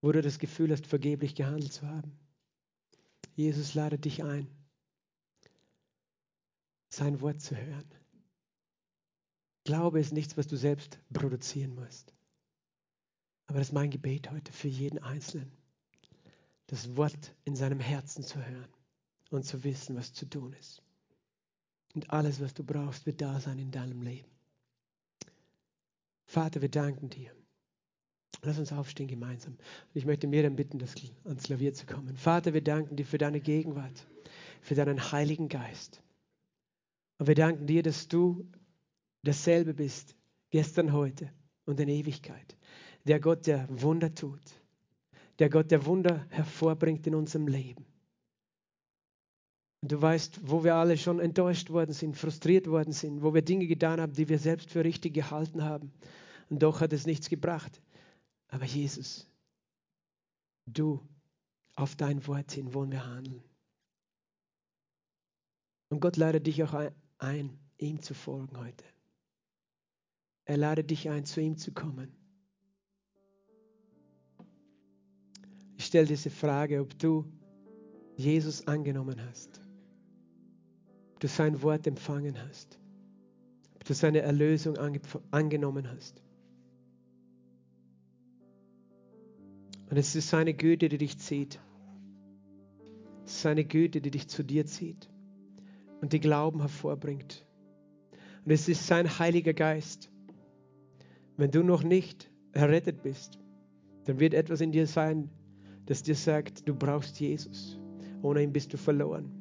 [0.00, 2.16] wo du das Gefühl hast, vergeblich gehandelt zu haben.
[3.34, 4.48] Jesus ladet dich ein,
[6.88, 7.88] sein Wort zu hören.
[9.64, 12.14] Glaube ist nichts, was du selbst produzieren musst.
[13.46, 15.50] Aber das ist mein Gebet heute für jeden Einzelnen,
[16.66, 18.68] das Wort in seinem Herzen zu hören
[19.30, 20.82] und zu wissen, was zu tun ist.
[21.94, 24.37] Und alles, was du brauchst, wird da sein in deinem Leben.
[26.28, 27.30] Vater, wir danken dir.
[28.42, 29.56] Lass uns aufstehen gemeinsam.
[29.94, 32.14] Ich möchte mir dann bitten, das ans Klavier zu kommen.
[32.18, 34.06] Vater, wir danken dir für deine Gegenwart,
[34.60, 36.02] für deinen Heiligen Geist.
[37.16, 38.46] Und wir danken dir, dass du
[39.22, 40.14] dasselbe bist,
[40.50, 41.32] gestern, heute
[41.64, 42.58] und in Ewigkeit.
[43.06, 44.42] Der Gott, der Wunder tut.
[45.38, 47.86] Der Gott, der Wunder hervorbringt in unserem Leben.
[49.82, 53.66] Du weißt, wo wir alle schon enttäuscht worden sind, frustriert worden sind, wo wir Dinge
[53.66, 55.92] getan haben, die wir selbst für richtig gehalten haben.
[56.50, 57.80] Und doch hat es nichts gebracht.
[58.48, 59.28] Aber Jesus,
[60.66, 61.00] du,
[61.76, 63.44] auf dein Wort hin wollen wir handeln.
[65.90, 68.84] Und Gott lade dich auch ein, ihm zu folgen heute.
[70.44, 72.12] Er lade dich ein, zu ihm zu kommen.
[75.76, 77.30] Ich stelle diese Frage, ob du
[78.16, 79.57] Jesus angenommen hast
[81.18, 82.78] ob du sein Wort empfangen hast,
[83.74, 84.76] ob du seine Erlösung
[85.32, 86.22] angenommen hast.
[89.90, 91.58] Und es ist seine Güte, die dich zieht.
[93.24, 95.10] Seine Güte, die dich zu dir zieht
[96.00, 97.44] und die Glauben hervorbringt.
[98.44, 100.12] Und es ist sein Heiliger Geist.
[101.36, 103.40] Wenn du noch nicht errettet bist,
[104.04, 105.30] dann wird etwas in dir sein,
[105.86, 107.76] das dir sagt, du brauchst Jesus.
[108.22, 109.37] Ohne ihn bist du verloren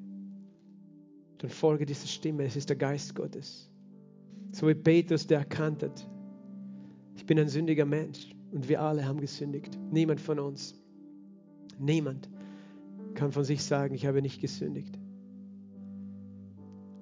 [1.39, 2.43] dann folge dieser Stimme.
[2.43, 3.69] Es ist der Geist Gottes.
[4.51, 6.07] So wie Petrus, der erkannt hat,
[7.15, 9.77] ich bin ein sündiger Mensch und wir alle haben gesündigt.
[9.91, 10.75] Niemand von uns,
[11.79, 12.29] niemand
[13.15, 14.97] kann von sich sagen, ich habe nicht gesündigt.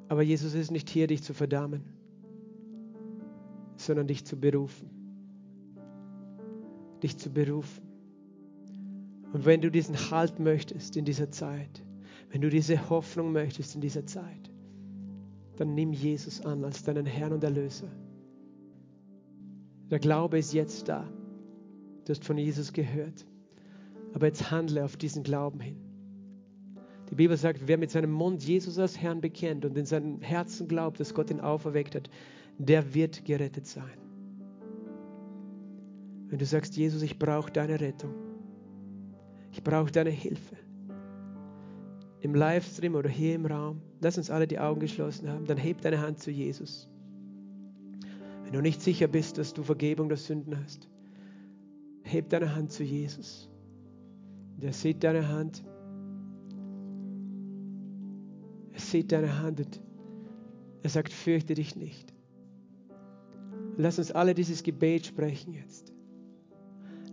[0.08, 1.84] Aber Jesus ist nicht hier, dich zu verdammen,
[3.76, 4.90] sondern dich zu berufen.
[7.04, 7.84] Dich zu berufen.
[9.34, 11.84] Und wenn du diesen Halt möchtest in dieser Zeit,
[12.30, 14.52] wenn du diese Hoffnung möchtest in dieser Zeit,
[15.58, 17.88] dann nimm Jesus an als deinen Herrn und Erlöser.
[19.90, 21.08] Der Glaube ist jetzt da.
[22.06, 23.26] Du hast von Jesus gehört.
[24.14, 25.78] Aber jetzt handle auf diesen Glauben hin.
[27.10, 30.68] Die Bibel sagt, wer mit seinem Mund Jesus als Herrn bekennt und in seinem Herzen
[30.68, 32.10] glaubt, dass Gott ihn auferweckt hat,
[32.58, 33.98] der wird gerettet sein.
[36.28, 38.14] Wenn du sagst, Jesus, ich brauche deine Rettung,
[39.52, 40.56] ich brauche deine Hilfe,
[42.26, 45.82] im Livestream oder hier im Raum, lass uns alle die Augen geschlossen haben, dann heb
[45.82, 46.90] deine Hand zu Jesus.
[48.44, 50.90] Wenn du nicht sicher bist, dass du Vergebung der Sünden hast,
[52.02, 53.48] heb deine Hand zu Jesus.
[54.58, 55.64] Der sieht deine Hand.
[58.74, 59.80] Er sieht deine Hand und
[60.82, 62.12] er sagt, fürchte dich nicht.
[63.78, 65.94] Lass uns alle dieses Gebet sprechen jetzt.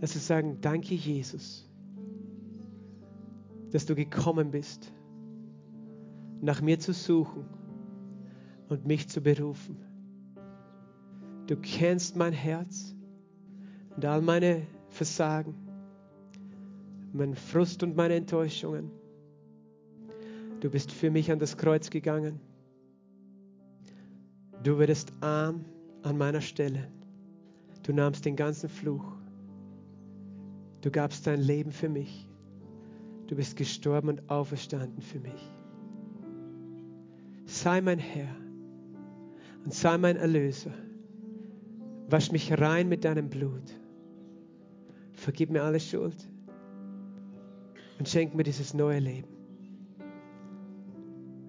[0.00, 1.68] Lass uns sagen, danke Jesus,
[3.72, 4.90] dass du gekommen bist
[6.42, 7.44] nach mir zu suchen
[8.68, 9.76] und mich zu berufen.
[11.46, 12.94] Du kennst mein Herz
[13.96, 15.54] und all meine Versagen,
[17.12, 18.90] mein Frust und meine Enttäuschungen.
[20.60, 22.40] Du bist für mich an das Kreuz gegangen.
[24.62, 25.64] Du wurdest arm
[26.02, 26.88] an meiner Stelle.
[27.84, 29.04] Du nahmst den ganzen Fluch.
[30.80, 32.28] Du gabst dein Leben für mich.
[33.28, 35.51] Du bist gestorben und auferstanden für mich.
[37.52, 38.34] Sei mein Herr
[39.62, 40.72] und sei mein Erlöser.
[42.08, 43.78] Wasch mich rein mit deinem Blut.
[45.12, 46.16] Vergib mir alle Schuld
[47.98, 49.28] und schenk mir dieses neue Leben.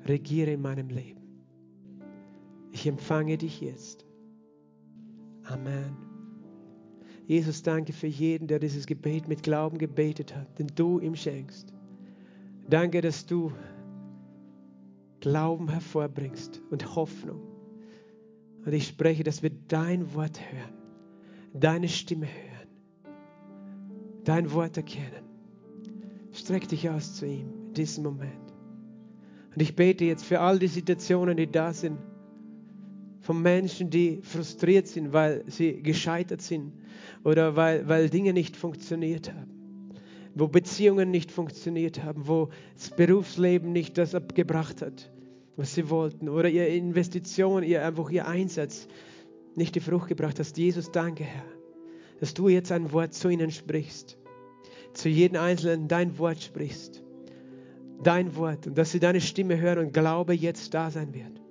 [0.06, 1.22] Regiere in meinem Leben.
[2.74, 4.06] Ich empfange dich jetzt.
[5.46, 5.96] Amen.
[7.28, 11.74] Jesus, danke für jeden, der dieses Gebet mit Glauben gebetet hat, den du ihm schenkst.
[12.70, 13.54] Danke, dass du
[15.24, 17.40] Glauben hervorbringst und Hoffnung.
[18.66, 20.74] Und ich spreche, dass wir dein Wort hören,
[21.54, 22.68] deine Stimme hören,
[24.26, 25.24] dein Wort erkennen.
[26.34, 28.54] Streck dich aus zu ihm in diesem Moment.
[29.56, 32.00] Und ich bete jetzt für all die Situationen, die da sind,
[33.22, 36.74] von Menschen, die frustriert sind, weil sie gescheitert sind
[37.24, 39.63] oder weil, weil Dinge nicht funktioniert haben,
[40.36, 45.12] wo Beziehungen nicht funktioniert haben, wo das Berufsleben nicht das abgebracht hat,
[45.56, 48.88] was sie wollten oder ihre Investition, ihr einfach ihr Einsatz
[49.56, 50.58] nicht die Frucht gebracht hat.
[50.58, 51.46] Jesus, danke, Herr,
[52.20, 54.18] dass du jetzt ein Wort zu ihnen sprichst,
[54.94, 57.04] zu jedem Einzelnen dein Wort sprichst,
[58.02, 61.42] dein Wort und dass sie deine Stimme hören und Glaube jetzt da sein wird.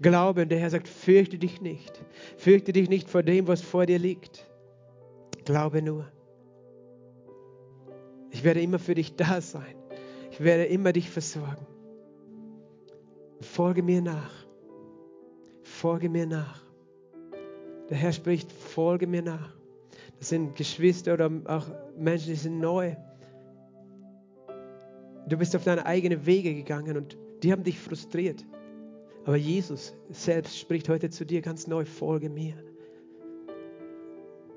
[0.00, 2.02] Glaube und der Herr sagt, fürchte dich nicht.
[2.36, 4.46] Fürchte dich nicht vor dem, was vor dir liegt.
[5.44, 6.06] Glaube nur.
[8.30, 9.74] Ich werde immer für dich da sein.
[10.30, 11.66] Ich werde immer dich versorgen.
[13.40, 14.46] Folge mir nach.
[15.62, 16.62] Folge mir nach.
[17.88, 19.54] Der Herr spricht, folge mir nach.
[20.18, 21.66] Das sind Geschwister oder auch
[21.98, 22.96] Menschen, die sind neu.
[25.28, 28.44] Du bist auf deine eigenen Wege gegangen und die haben dich frustriert.
[29.24, 32.54] Aber Jesus selbst spricht heute zu dir ganz neu, folge mir.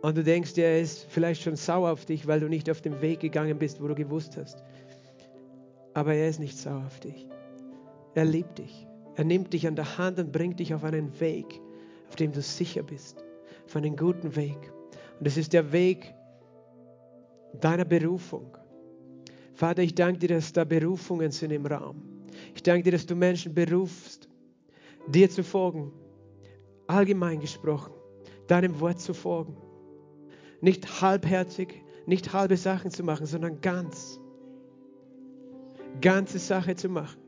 [0.01, 3.01] Und du denkst, er ist vielleicht schon sauer auf dich, weil du nicht auf den
[3.01, 4.63] Weg gegangen bist, wo du gewusst hast.
[5.93, 7.27] Aber er ist nicht sauer auf dich.
[8.15, 8.87] Er liebt dich.
[9.15, 11.59] Er nimmt dich an der Hand und bringt dich auf einen Weg,
[12.07, 13.23] auf dem du sicher bist.
[13.65, 14.71] Auf einen guten Weg.
[15.19, 16.13] Und es ist der Weg
[17.59, 18.57] deiner Berufung.
[19.53, 22.01] Vater, ich danke dir, dass da Berufungen sind im Raum.
[22.55, 24.29] Ich danke dir, dass du Menschen berufst,
[25.07, 25.91] dir zu folgen,
[26.87, 27.93] allgemein gesprochen,
[28.47, 29.57] deinem Wort zu folgen.
[30.61, 34.19] Nicht halbherzig, nicht halbe Sachen zu machen, sondern ganz.
[36.01, 37.19] Ganze Sache zu machen.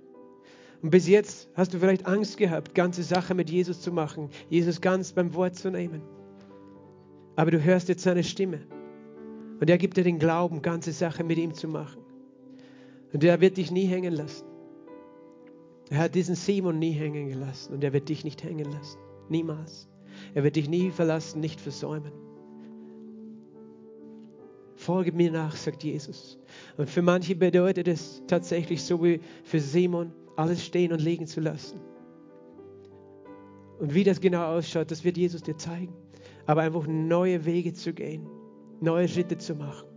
[0.81, 4.81] Und bis jetzt hast du vielleicht Angst gehabt, ganze Sache mit Jesus zu machen, Jesus
[4.81, 6.01] ganz beim Wort zu nehmen.
[7.35, 8.61] Aber du hörst jetzt seine Stimme.
[9.59, 12.01] Und er gibt dir den Glauben, ganze Sache mit ihm zu machen.
[13.13, 14.45] Und er wird dich nie hängen lassen.
[15.91, 18.97] Er hat diesen Simon nie hängen gelassen und er wird dich nicht hängen lassen.
[19.29, 19.89] Niemals.
[20.33, 22.13] Er wird dich nie verlassen, nicht versäumen.
[24.81, 26.39] Folge mir nach, sagt Jesus.
[26.77, 31.39] Und für manche bedeutet es tatsächlich so wie für Simon, alles stehen und liegen zu
[31.39, 31.79] lassen.
[33.79, 35.93] Und wie das genau ausschaut, das wird Jesus dir zeigen.
[36.47, 38.27] Aber einfach neue Wege zu gehen,
[38.79, 39.87] neue Schritte zu machen.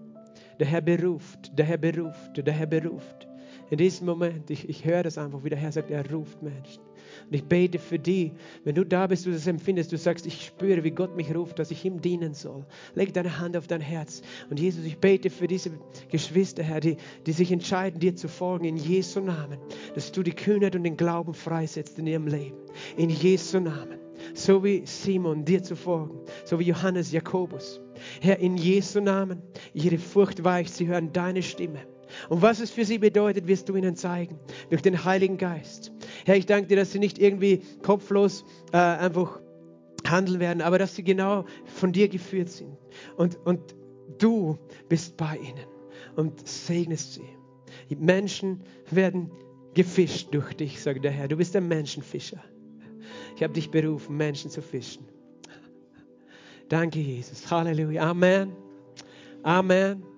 [0.61, 3.27] Der Herr beruft, der Herr beruft, der Herr beruft
[3.71, 6.83] in diesem Moment, ich, ich höre das einfach, wie der Herr sagt, er ruft Menschen.
[7.27, 8.33] Und ich bete für die,
[8.65, 11.59] wenn du da bist, du das empfindest, du sagst, ich spüre, wie Gott mich ruft,
[11.59, 12.65] dass ich ihm dienen soll.
[12.95, 14.23] Leg deine Hand auf dein Herz.
[14.51, 15.71] Und Jesus, ich bete für diese
[16.11, 16.97] Geschwister, Herr, die,
[17.27, 19.59] die sich entscheiden, dir zu folgen, in Jesu Namen,
[19.95, 22.57] dass du die Kühnheit und den Glauben freisetzt in ihrem Leben.
[22.97, 23.99] In Jesu Namen.
[24.33, 26.21] So wie Simon, dir zu folgen.
[26.45, 27.81] So wie Johannes, Jakobus.
[28.21, 29.43] Herr, in Jesu Namen.
[29.73, 31.81] Ihre Furcht weicht, sie hören deine Stimme.
[32.29, 34.39] Und was es für sie bedeutet, wirst du ihnen zeigen.
[34.71, 35.93] Durch den Heiligen Geist.
[36.25, 39.41] Herr, ich danke dir, dass sie nicht irgendwie kopflos äh, einfach
[40.07, 42.77] handeln werden, aber dass sie genau von dir geführt sind.
[43.17, 43.75] Und, und
[44.19, 44.59] du
[44.89, 45.67] bist bei ihnen
[46.17, 47.29] und segnest sie.
[47.91, 49.31] Die Menschen werden
[49.75, 51.29] gefischt durch dich, sagt der Herr.
[51.29, 52.43] Du bist ein Menschenfischer.
[53.37, 55.05] Ich habe dich berufen, Menschen zu fischen.
[56.69, 57.51] Danke, Jesus.
[57.51, 58.11] Halleluja.
[58.11, 58.53] Amen.
[59.43, 60.14] Amen.